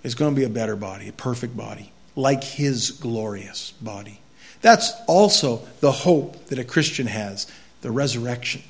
It's 0.04 0.16
going 0.16 0.34
to 0.34 0.40
be 0.40 0.46
a 0.46 0.50
better 0.50 0.76
body, 0.76 1.08
a 1.08 1.14
perfect 1.14 1.56
body, 1.56 1.92
like 2.16 2.44
his 2.44 2.92
glorious 2.92 3.72
body. 3.82 4.20
That's 4.62 4.92
also 5.08 5.62
the 5.82 5.92
hope 5.92 6.48
that 6.48 6.60
a 6.60 6.64
Christian 6.64 7.08
has 7.08 7.48
the 7.82 7.92
resurrection. 7.92 8.64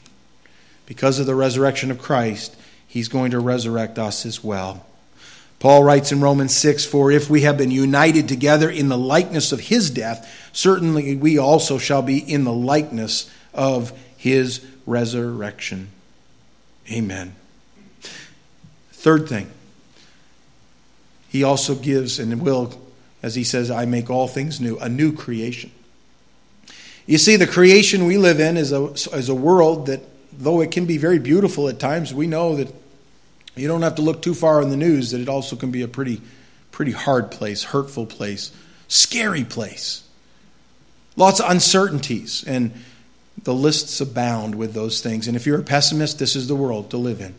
Because 0.86 1.20
of 1.20 1.26
the 1.26 1.36
resurrection 1.36 1.92
of 1.92 2.02
Christ, 2.02 2.56
he's 2.88 3.08
going 3.08 3.32
to 3.32 3.40
resurrect 3.40 3.98
us 3.98 4.26
as 4.26 4.44
well. 4.44 4.86
Paul 5.60 5.84
writes 5.84 6.12
in 6.12 6.20
Romans 6.20 6.54
6 6.56 6.84
For 6.84 7.10
if 7.10 7.30
we 7.30 7.42
have 7.42 7.58
been 7.58 7.72
united 7.72 8.28
together 8.28 8.70
in 8.70 8.90
the 8.90 8.98
likeness 8.98 9.52
of 9.54 9.62
his 9.62 9.90
death, 9.90 10.50
certainly 10.52 11.16
we 11.16 11.38
also 11.38 11.78
shall 11.78 12.02
be 12.02 12.18
in 12.18 12.44
the 12.44 12.52
likeness 12.52 13.32
of 13.54 13.98
his 14.18 14.66
resurrection. 14.86 15.90
Amen. 16.92 17.36
Third 19.04 19.28
thing, 19.28 19.52
he 21.28 21.44
also 21.44 21.76
gives 21.76 22.20
and 22.20 22.42
will, 22.42 22.72
as 23.22 23.36
he 23.36 23.44
says, 23.44 23.70
I 23.70 23.84
make 23.84 24.10
all 24.10 24.30
things 24.30 24.62
new, 24.62 24.78
a 24.78 24.88
new 24.88 25.12
creation. 25.12 25.72
You 27.06 27.18
see, 27.18 27.36
the 27.36 27.46
creation 27.46 28.06
we 28.06 28.18
live 28.18 28.40
in 28.40 28.56
is 28.56 28.72
a, 28.72 28.86
is 28.86 29.28
a 29.28 29.36
world 29.36 29.88
that, 29.88 30.00
though 30.32 30.62
it 30.62 30.72
can 30.72 30.86
be 30.86 30.98
very 30.98 31.20
beautiful 31.20 31.68
at 31.68 31.80
times, 31.80 32.14
we 32.14 32.28
know 32.28 32.56
that 32.56 32.74
you 33.58 33.68
don't 33.68 33.82
have 33.82 33.96
to 33.96 34.02
look 34.02 34.22
too 34.22 34.34
far 34.34 34.62
in 34.62 34.70
the 34.70 34.78
news 34.78 35.12
that 35.12 35.20
it 35.20 35.28
also 35.28 35.58
can 35.58 35.70
be 35.70 35.82
a 35.82 35.88
pretty, 35.90 36.22
pretty 36.72 36.94
hard 36.94 37.30
place, 37.30 37.62
hurtful 37.62 38.06
place, 38.06 38.54
scary 38.88 39.44
place. 39.44 40.08
Lots 41.18 41.42
of 41.42 41.52
uncertainties, 41.52 42.46
and 42.48 42.72
the 43.44 43.54
lists 43.54 44.00
abound 44.00 44.56
with 44.56 44.74
those 44.74 45.02
things. 45.02 45.28
And 45.28 45.36
if 45.36 45.46
you're 45.46 45.60
a 45.60 45.64
pessimist, 45.64 46.20
this 46.20 46.38
is 46.38 46.48
the 46.48 46.56
world 46.56 46.90
to 46.92 46.98
live 46.98 47.20
in. 47.20 47.36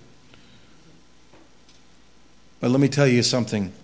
But 2.64 2.70
let 2.70 2.80
me 2.80 2.88
tell 2.88 3.06
you 3.06 3.22
something. 3.22 3.74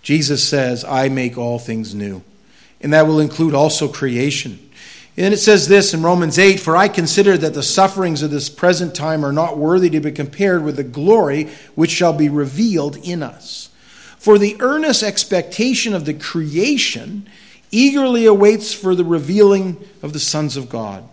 Jesus 0.00 0.42
says, 0.42 0.82
I 0.82 1.10
make 1.10 1.36
all 1.36 1.58
things 1.58 1.94
new. 1.94 2.22
And 2.80 2.94
that 2.94 3.06
will 3.06 3.20
include 3.20 3.52
also 3.52 3.86
creation. 3.86 4.70
And 5.18 5.34
it 5.34 5.36
says 5.36 5.68
this 5.68 5.92
in 5.92 6.02
Romans 6.02 6.38
8 6.38 6.58
For 6.58 6.74
I 6.74 6.88
consider 6.88 7.36
that 7.36 7.52
the 7.52 7.62
sufferings 7.62 8.22
of 8.22 8.30
this 8.30 8.48
present 8.48 8.94
time 8.94 9.26
are 9.26 9.30
not 9.30 9.58
worthy 9.58 9.90
to 9.90 10.00
be 10.00 10.10
compared 10.10 10.64
with 10.64 10.76
the 10.76 10.82
glory 10.82 11.50
which 11.74 11.90
shall 11.90 12.14
be 12.14 12.30
revealed 12.30 12.96
in 12.96 13.22
us. 13.22 13.68
For 14.16 14.38
the 14.38 14.56
earnest 14.58 15.02
expectation 15.02 15.92
of 15.92 16.06
the 16.06 16.14
creation 16.14 17.28
eagerly 17.70 18.24
awaits 18.24 18.72
for 18.72 18.94
the 18.94 19.04
revealing 19.04 19.86
of 20.02 20.14
the 20.14 20.18
sons 20.18 20.56
of 20.56 20.70
God. 20.70 21.06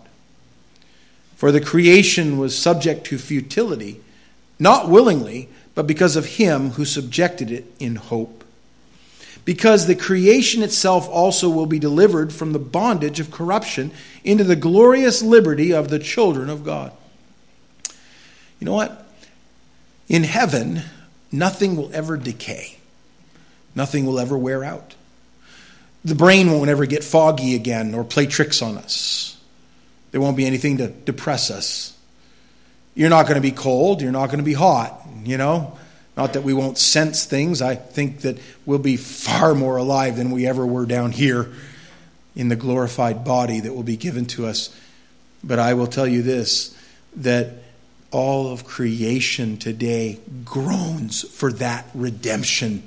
For 1.36 1.52
the 1.52 1.60
creation 1.60 2.38
was 2.38 2.56
subject 2.56 3.04
to 3.08 3.18
futility, 3.18 4.00
not 4.58 4.88
willingly, 4.88 5.50
but 5.78 5.86
because 5.86 6.16
of 6.16 6.26
him 6.26 6.70
who 6.70 6.84
subjected 6.84 7.52
it 7.52 7.64
in 7.78 7.94
hope 7.94 8.42
because 9.44 9.86
the 9.86 9.94
creation 9.94 10.60
itself 10.64 11.08
also 11.08 11.48
will 11.48 11.66
be 11.66 11.78
delivered 11.78 12.32
from 12.32 12.52
the 12.52 12.58
bondage 12.58 13.20
of 13.20 13.30
corruption 13.30 13.92
into 14.24 14.42
the 14.42 14.56
glorious 14.56 15.22
liberty 15.22 15.72
of 15.72 15.88
the 15.88 16.00
children 16.00 16.50
of 16.50 16.64
God. 16.64 16.90
You 18.58 18.64
know 18.64 18.74
what? 18.74 19.06
In 20.08 20.24
heaven, 20.24 20.82
nothing 21.30 21.76
will 21.76 21.94
ever 21.94 22.16
decay, 22.16 22.78
nothing 23.76 24.04
will 24.04 24.18
ever 24.18 24.36
wear 24.36 24.64
out. 24.64 24.96
The 26.04 26.16
brain 26.16 26.50
won't 26.50 26.70
ever 26.70 26.86
get 26.86 27.04
foggy 27.04 27.54
again 27.54 27.94
or 27.94 28.02
play 28.02 28.26
tricks 28.26 28.62
on 28.62 28.78
us. 28.78 29.40
There 30.10 30.20
won't 30.20 30.36
be 30.36 30.44
anything 30.44 30.78
to 30.78 30.88
depress 30.88 31.52
us. 31.52 31.96
You're 32.98 33.10
not 33.10 33.26
going 33.26 33.36
to 33.36 33.40
be 33.40 33.52
cold, 33.52 34.02
you're 34.02 34.10
not 34.10 34.26
going 34.26 34.40
to 34.40 34.44
be 34.44 34.54
hot, 34.54 35.06
you 35.22 35.38
know? 35.38 35.78
Not 36.16 36.32
that 36.32 36.42
we 36.42 36.52
won't 36.52 36.78
sense 36.78 37.24
things. 37.24 37.62
I 37.62 37.76
think 37.76 38.22
that 38.22 38.40
we'll 38.66 38.80
be 38.80 38.96
far 38.96 39.54
more 39.54 39.76
alive 39.76 40.16
than 40.16 40.32
we 40.32 40.48
ever 40.48 40.66
were 40.66 40.84
down 40.84 41.12
here 41.12 41.52
in 42.34 42.48
the 42.48 42.56
glorified 42.56 43.24
body 43.24 43.60
that 43.60 43.72
will 43.72 43.84
be 43.84 43.96
given 43.96 44.26
to 44.26 44.46
us. 44.46 44.76
But 45.44 45.60
I 45.60 45.74
will 45.74 45.86
tell 45.86 46.08
you 46.08 46.22
this 46.22 46.76
that 47.14 47.50
all 48.10 48.50
of 48.50 48.64
creation 48.64 49.58
today 49.58 50.18
groans 50.44 51.22
for 51.22 51.52
that 51.52 51.86
redemption, 51.94 52.82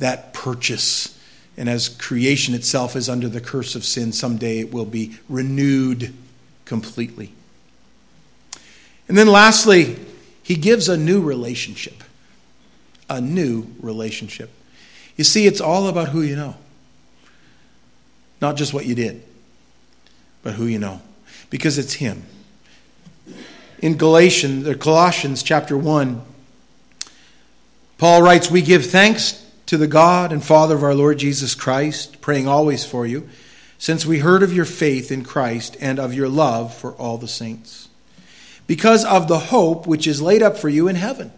that 0.00 0.34
purchase. 0.34 1.16
And 1.56 1.68
as 1.68 1.88
creation 1.88 2.54
itself 2.54 2.96
is 2.96 3.08
under 3.08 3.28
the 3.28 3.40
curse 3.40 3.76
of 3.76 3.84
sin, 3.84 4.10
someday 4.10 4.58
it 4.58 4.72
will 4.72 4.84
be 4.84 5.16
renewed 5.28 6.12
completely. 6.64 7.34
And 9.08 9.16
then 9.18 9.26
lastly, 9.26 9.98
he 10.42 10.56
gives 10.56 10.88
a 10.88 10.96
new 10.96 11.20
relationship 11.22 12.04
a 13.08 13.20
new 13.20 13.66
relationship. 13.80 14.50
You 15.16 15.24
see, 15.24 15.46
it's 15.46 15.60
all 15.60 15.88
about 15.88 16.08
who 16.08 16.22
you 16.22 16.36
know, 16.36 16.56
not 18.40 18.56
just 18.56 18.74
what 18.74 18.86
you 18.86 18.94
did, 18.94 19.22
but 20.42 20.54
who 20.54 20.66
you 20.66 20.78
know, 20.78 21.00
because 21.50 21.78
it's 21.78 21.94
Him. 21.94 22.24
In 23.78 23.96
Galatians, 23.96 24.66
or 24.66 24.74
Colossians 24.74 25.42
chapter 25.42 25.76
1, 25.76 26.22
Paul 27.98 28.22
writes, 28.22 28.50
We 28.50 28.62
give 28.62 28.86
thanks 28.86 29.40
to 29.66 29.76
the 29.76 29.86
God 29.86 30.32
and 30.32 30.42
Father 30.42 30.74
of 30.74 30.82
our 30.82 30.94
Lord 30.94 31.18
Jesus 31.18 31.54
Christ, 31.54 32.20
praying 32.20 32.48
always 32.48 32.84
for 32.84 33.06
you, 33.06 33.28
since 33.78 34.06
we 34.06 34.18
heard 34.20 34.42
of 34.42 34.52
your 34.52 34.64
faith 34.64 35.12
in 35.12 35.24
Christ 35.24 35.76
and 35.80 35.98
of 35.98 36.14
your 36.14 36.28
love 36.28 36.74
for 36.74 36.92
all 36.92 37.18
the 37.18 37.28
saints, 37.28 37.88
because 38.66 39.04
of 39.04 39.28
the 39.28 39.38
hope 39.38 39.86
which 39.86 40.06
is 40.06 40.22
laid 40.22 40.42
up 40.42 40.56
for 40.56 40.68
you 40.68 40.88
in 40.88 40.96
heaven, 40.96 41.32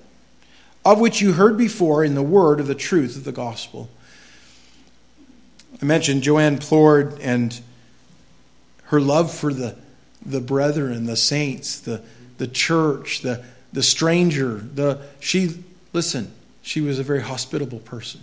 of 0.85 1.01
which 1.01 1.21
you 1.21 1.33
heard 1.33 1.57
before 1.59 2.05
in 2.05 2.15
the 2.15 2.23
word 2.23 2.61
of 2.61 2.67
the 2.67 2.75
truth 2.75 3.17
of 3.17 3.25
the 3.25 3.33
gospel. 3.33 3.91
I 5.81 5.85
mentioned 5.85 6.23
Joanne 6.23 6.59
Plourde 6.59 7.19
and 7.21 7.61
her 8.85 9.01
love 9.01 9.33
for 9.33 9.53
the, 9.53 9.77
the 10.25 10.41
brethren, 10.41 11.07
the 11.07 11.17
saints, 11.17 11.81
the, 11.81 12.03
the 12.39 12.47
church, 12.47 13.23
the, 13.23 13.45
the 13.73 13.83
stranger. 13.83 14.55
The, 14.59 15.03
she, 15.21 15.65
listen, 15.93 16.33
she 16.63 16.81
was 16.81 16.99
a 16.99 17.03
very 17.03 17.21
hospitable 17.21 17.81
person. 17.81 18.23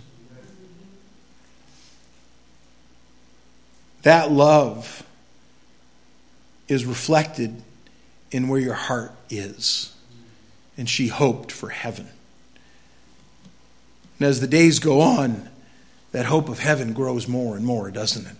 That 4.02 4.30
love 4.30 5.02
is 6.68 6.84
reflected 6.84 7.62
in 8.34 8.48
where 8.48 8.58
your 8.58 8.74
heart 8.74 9.12
is. 9.30 9.94
And 10.76 10.90
she 10.90 11.06
hoped 11.06 11.52
for 11.52 11.68
heaven. 11.68 12.08
And 14.18 14.28
as 14.28 14.40
the 14.40 14.48
days 14.48 14.80
go 14.80 15.00
on, 15.00 15.48
that 16.10 16.26
hope 16.26 16.48
of 16.48 16.58
heaven 16.58 16.94
grows 16.94 17.28
more 17.28 17.56
and 17.56 17.64
more, 17.64 17.92
doesn't 17.92 18.26
it? 18.26 18.36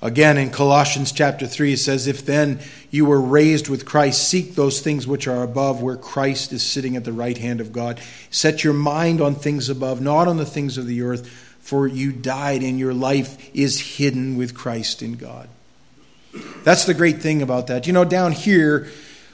Again, 0.00 0.38
in 0.38 0.50
Colossians 0.50 1.10
chapter 1.10 1.48
3, 1.48 1.72
it 1.72 1.78
says, 1.78 2.06
If 2.06 2.24
then 2.24 2.60
you 2.92 3.04
were 3.04 3.20
raised 3.20 3.68
with 3.68 3.84
Christ, 3.84 4.28
seek 4.28 4.54
those 4.54 4.80
things 4.80 5.04
which 5.04 5.26
are 5.26 5.42
above, 5.42 5.82
where 5.82 5.96
Christ 5.96 6.52
is 6.52 6.62
sitting 6.62 6.94
at 6.94 7.04
the 7.04 7.12
right 7.12 7.38
hand 7.38 7.60
of 7.60 7.72
God. 7.72 8.00
Set 8.30 8.62
your 8.62 8.74
mind 8.74 9.20
on 9.20 9.34
things 9.34 9.68
above, 9.68 10.00
not 10.00 10.28
on 10.28 10.36
the 10.36 10.46
things 10.46 10.78
of 10.78 10.86
the 10.86 11.02
earth, 11.02 11.28
for 11.60 11.88
you 11.88 12.12
died, 12.12 12.62
and 12.62 12.78
your 12.78 12.94
life 12.94 13.50
is 13.52 13.96
hidden 13.96 14.36
with 14.36 14.54
Christ 14.54 15.02
in 15.02 15.14
God. 15.14 15.48
That's 16.64 16.84
the 16.84 16.94
great 16.94 17.20
thing 17.20 17.42
about 17.42 17.66
that. 17.66 17.86
You 17.86 17.92
know, 17.92 18.04
down 18.04 18.32
here, 18.32 18.90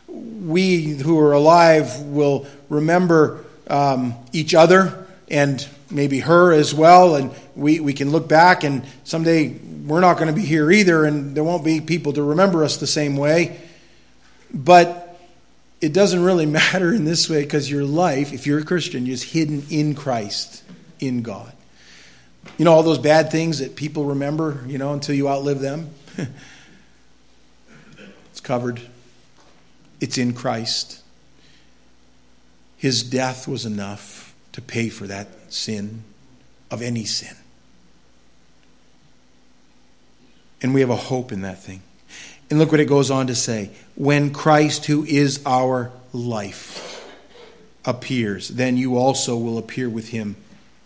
we 0.09 0.95
who 0.95 1.19
are 1.21 1.33
alive 1.33 2.01
will 2.01 2.47
remember 2.69 3.45
um, 3.69 4.15
each 4.33 4.55
other 4.55 5.07
and 5.31 5.67
maybe 5.91 6.21
her 6.21 6.53
as 6.53 6.75
well, 6.75 7.15
and 7.17 7.31
we, 7.55 7.81
we 7.81 7.93
can 7.93 8.11
look 8.11 8.29
back, 8.29 8.65
and 8.65 8.85
someday 9.05 9.49
we're 9.49 10.01
not 10.01 10.15
going 10.15 10.29
to 10.29 10.35
be 10.35 10.45
here 10.45 10.71
either, 10.71 11.05
and 11.05 11.35
there 11.35 11.45
won't 11.45 11.65
be 11.65 11.81
people 11.81 12.13
to 12.15 12.23
remember 12.23 12.65
us 12.65 12.79
the 12.79 12.87
same 12.87 13.17
way. 13.17 13.61
But 14.53 15.19
it 15.81 15.93
doesn't 15.93 16.23
really 16.23 16.47
matter 16.61 16.93
in 16.93 17.05
this 17.05 17.29
way 17.29 17.43
because 17.43 17.71
your 17.71 17.85
life, 17.85 18.33
if 18.33 18.47
you're 18.47 18.61
a 18.61 18.65
Christian, 18.65 19.07
is 19.07 19.23
hidden 19.23 19.65
in 19.71 19.95
Christ, 19.95 20.63
in 21.01 21.23
God. 21.23 21.53
You 22.57 22.65
know, 22.65 22.73
all 22.73 22.83
those 22.83 22.99
bad 22.99 23.31
things 23.31 23.59
that 23.59 23.77
people 23.77 24.07
remember, 24.07 24.65
you 24.67 24.79
know, 24.79 24.93
until 24.93 25.15
you 25.15 25.29
outlive 25.29 25.61
them? 25.61 25.91
covered, 28.49 28.81
it's 30.01 30.17
in 30.17 30.33
Christ. 30.33 31.03
His 32.79 33.03
death 33.03 33.47
was 33.47 33.67
enough 33.67 34.35
to 34.53 34.63
pay 34.63 34.89
for 34.89 35.07
that 35.07 35.29
sin 35.53 36.03
of 36.71 36.81
any 36.81 37.05
sin. 37.05 37.37
And 40.63 40.73
we 40.73 40.81
have 40.81 40.89
a 40.89 40.97
hope 40.97 41.31
in 41.31 41.43
that 41.43 41.63
thing. 41.63 41.83
And 42.49 42.59
look 42.59 42.71
what 42.71 42.81
it 42.81 42.87
goes 42.87 43.11
on 43.11 43.27
to 43.27 43.35
say 43.35 43.71
when 43.97 44.33
Christ, 44.33 44.87
who 44.87 45.05
is 45.05 45.43
our 45.45 45.93
life, 46.15 47.07
appears, 47.85 48.49
then 48.49 48.79
you 48.79 48.97
also 48.97 49.37
will 49.37 49.59
appear 49.59 49.91
with 49.91 50.09
him 50.09 50.37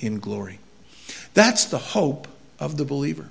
in 0.01 0.19
glory. 0.19 0.59
That's 1.33 1.67
the 1.67 1.79
hope 1.79 2.27
of 2.59 2.77
the 2.77 2.85
believer. 2.85 3.29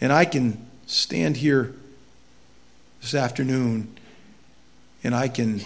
And 0.00 0.10
I 0.10 0.24
can 0.24 0.66
stand 0.86 1.36
here 1.36 1.74
this 3.06 3.14
afternoon 3.14 3.96
and 5.04 5.14
I 5.14 5.28
can, 5.28 5.60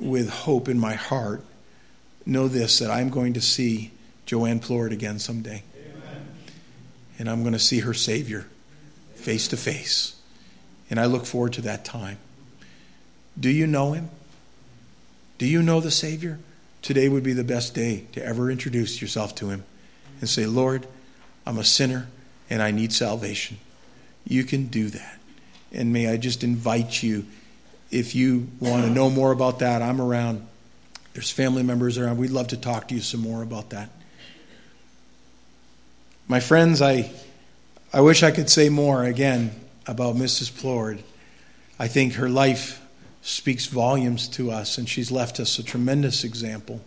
with 0.00 0.30
hope 0.30 0.66
in 0.66 0.78
my 0.78 0.94
heart, 0.94 1.44
know 2.24 2.48
this 2.48 2.78
that 2.78 2.90
I'm 2.90 3.10
going 3.10 3.34
to 3.34 3.42
see 3.42 3.90
Joanne 4.24 4.60
Plourde 4.60 4.92
again 4.92 5.18
someday. 5.18 5.62
Amen. 5.76 6.26
And 7.18 7.28
I'm 7.28 7.42
going 7.42 7.52
to 7.52 7.58
see 7.58 7.80
her 7.80 7.92
Savior 7.92 8.46
face 9.14 9.46
to 9.48 9.58
face. 9.58 10.18
And 10.88 10.98
I 10.98 11.04
look 11.04 11.26
forward 11.26 11.52
to 11.54 11.60
that 11.62 11.84
time. 11.84 12.16
Do 13.38 13.50
you 13.50 13.66
know 13.66 13.92
him? 13.92 14.08
Do 15.36 15.44
you 15.44 15.60
know 15.60 15.80
the 15.80 15.90
Savior? 15.90 16.38
Today 16.80 17.10
would 17.10 17.24
be 17.24 17.34
the 17.34 17.44
best 17.44 17.74
day 17.74 18.06
to 18.12 18.24
ever 18.24 18.50
introduce 18.50 19.02
yourself 19.02 19.34
to 19.34 19.50
him 19.50 19.64
and 20.20 20.30
say, 20.30 20.46
Lord, 20.46 20.86
I'm 21.44 21.58
a 21.58 21.64
sinner 21.64 22.08
and 22.48 22.62
I 22.62 22.70
need 22.70 22.94
salvation. 22.94 23.58
You 24.24 24.44
can 24.44 24.68
do 24.68 24.88
that. 24.88 25.15
And 25.72 25.92
may 25.92 26.08
I 26.08 26.16
just 26.16 26.44
invite 26.44 27.02
you, 27.02 27.26
if 27.90 28.14
you 28.14 28.48
want 28.60 28.84
to 28.84 28.90
know 28.90 29.10
more 29.10 29.32
about 29.32 29.60
that, 29.60 29.82
I'm 29.82 30.00
around. 30.00 30.46
There's 31.12 31.30
family 31.30 31.62
members 31.62 31.98
around. 31.98 32.18
We'd 32.18 32.30
love 32.30 32.48
to 32.48 32.56
talk 32.56 32.88
to 32.88 32.94
you 32.94 33.00
some 33.00 33.20
more 33.20 33.42
about 33.42 33.70
that. 33.70 33.90
My 36.28 36.40
friends, 36.40 36.82
I 36.82 37.10
I 37.92 38.00
wish 38.00 38.22
I 38.22 38.30
could 38.30 38.50
say 38.50 38.68
more 38.68 39.04
again 39.04 39.52
about 39.86 40.16
Mrs. 40.16 40.50
Plourde. 40.50 41.02
I 41.78 41.88
think 41.88 42.14
her 42.14 42.28
life 42.28 42.84
speaks 43.22 43.66
volumes 43.66 44.28
to 44.28 44.50
us, 44.50 44.76
and 44.76 44.88
she's 44.88 45.10
left 45.10 45.40
us 45.40 45.58
a 45.58 45.62
tremendous 45.62 46.24
example. 46.24 46.82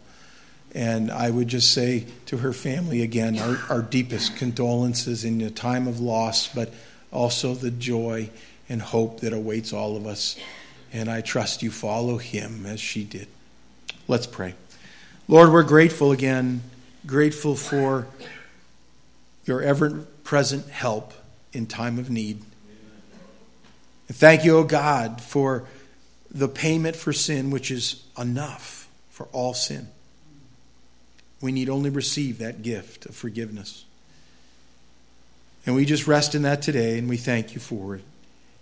And 0.75 1.09
I 1.09 1.29
would 1.29 1.47
just 1.47 1.73
say 1.73 2.05
to 2.27 2.37
her 2.37 2.53
family 2.53 3.01
again, 3.01 3.39
our, 3.39 3.59
our 3.69 3.81
deepest 3.81 4.35
condolences 4.35 5.23
in 5.23 5.41
a 5.41 5.49
time 5.49 5.87
of 5.87 5.99
loss, 5.99 6.47
but 6.53 6.71
also 7.11 7.55
the 7.55 7.71
joy 7.71 8.29
and 8.69 8.81
hope 8.81 9.19
that 9.21 9.33
awaits 9.33 9.73
all 9.73 9.97
of 9.97 10.05
us. 10.05 10.37
And 10.93 11.09
I 11.09 11.21
trust 11.21 11.61
you 11.61 11.71
follow 11.71 12.17
him 12.17 12.65
as 12.65 12.79
she 12.79 13.03
did. 13.03 13.27
Let's 14.07 14.27
pray. 14.27 14.53
Lord, 15.27 15.51
we're 15.51 15.63
grateful 15.63 16.11
again, 16.11 16.61
grateful 17.05 17.55
for 17.55 18.07
your 19.45 19.61
ever 19.61 20.05
present 20.23 20.69
help 20.69 21.13
in 21.53 21.65
time 21.65 21.99
of 21.99 22.09
need. 22.09 22.41
And 24.07 24.17
thank 24.17 24.43
you, 24.43 24.57
O 24.57 24.63
God, 24.63 25.21
for 25.21 25.65
the 26.31 26.47
payment 26.47 26.95
for 26.95 27.13
sin, 27.13 27.51
which 27.51 27.71
is 27.71 28.03
enough 28.17 28.87
for 29.09 29.27
all 29.31 29.53
sin. 29.53 29.87
We 31.41 31.51
need 31.51 31.69
only 31.69 31.89
receive 31.89 32.39
that 32.39 32.61
gift 32.63 33.05
of 33.05 33.15
forgiveness. 33.15 33.85
And 35.65 35.75
we 35.75 35.85
just 35.85 36.07
rest 36.07 36.35
in 36.35 36.41
that 36.43 36.61
today, 36.61 36.97
and 36.97 37.07
we 37.07 37.17
thank 37.17 37.53
you 37.53 37.59
for 37.59 37.95
it. 37.95 38.03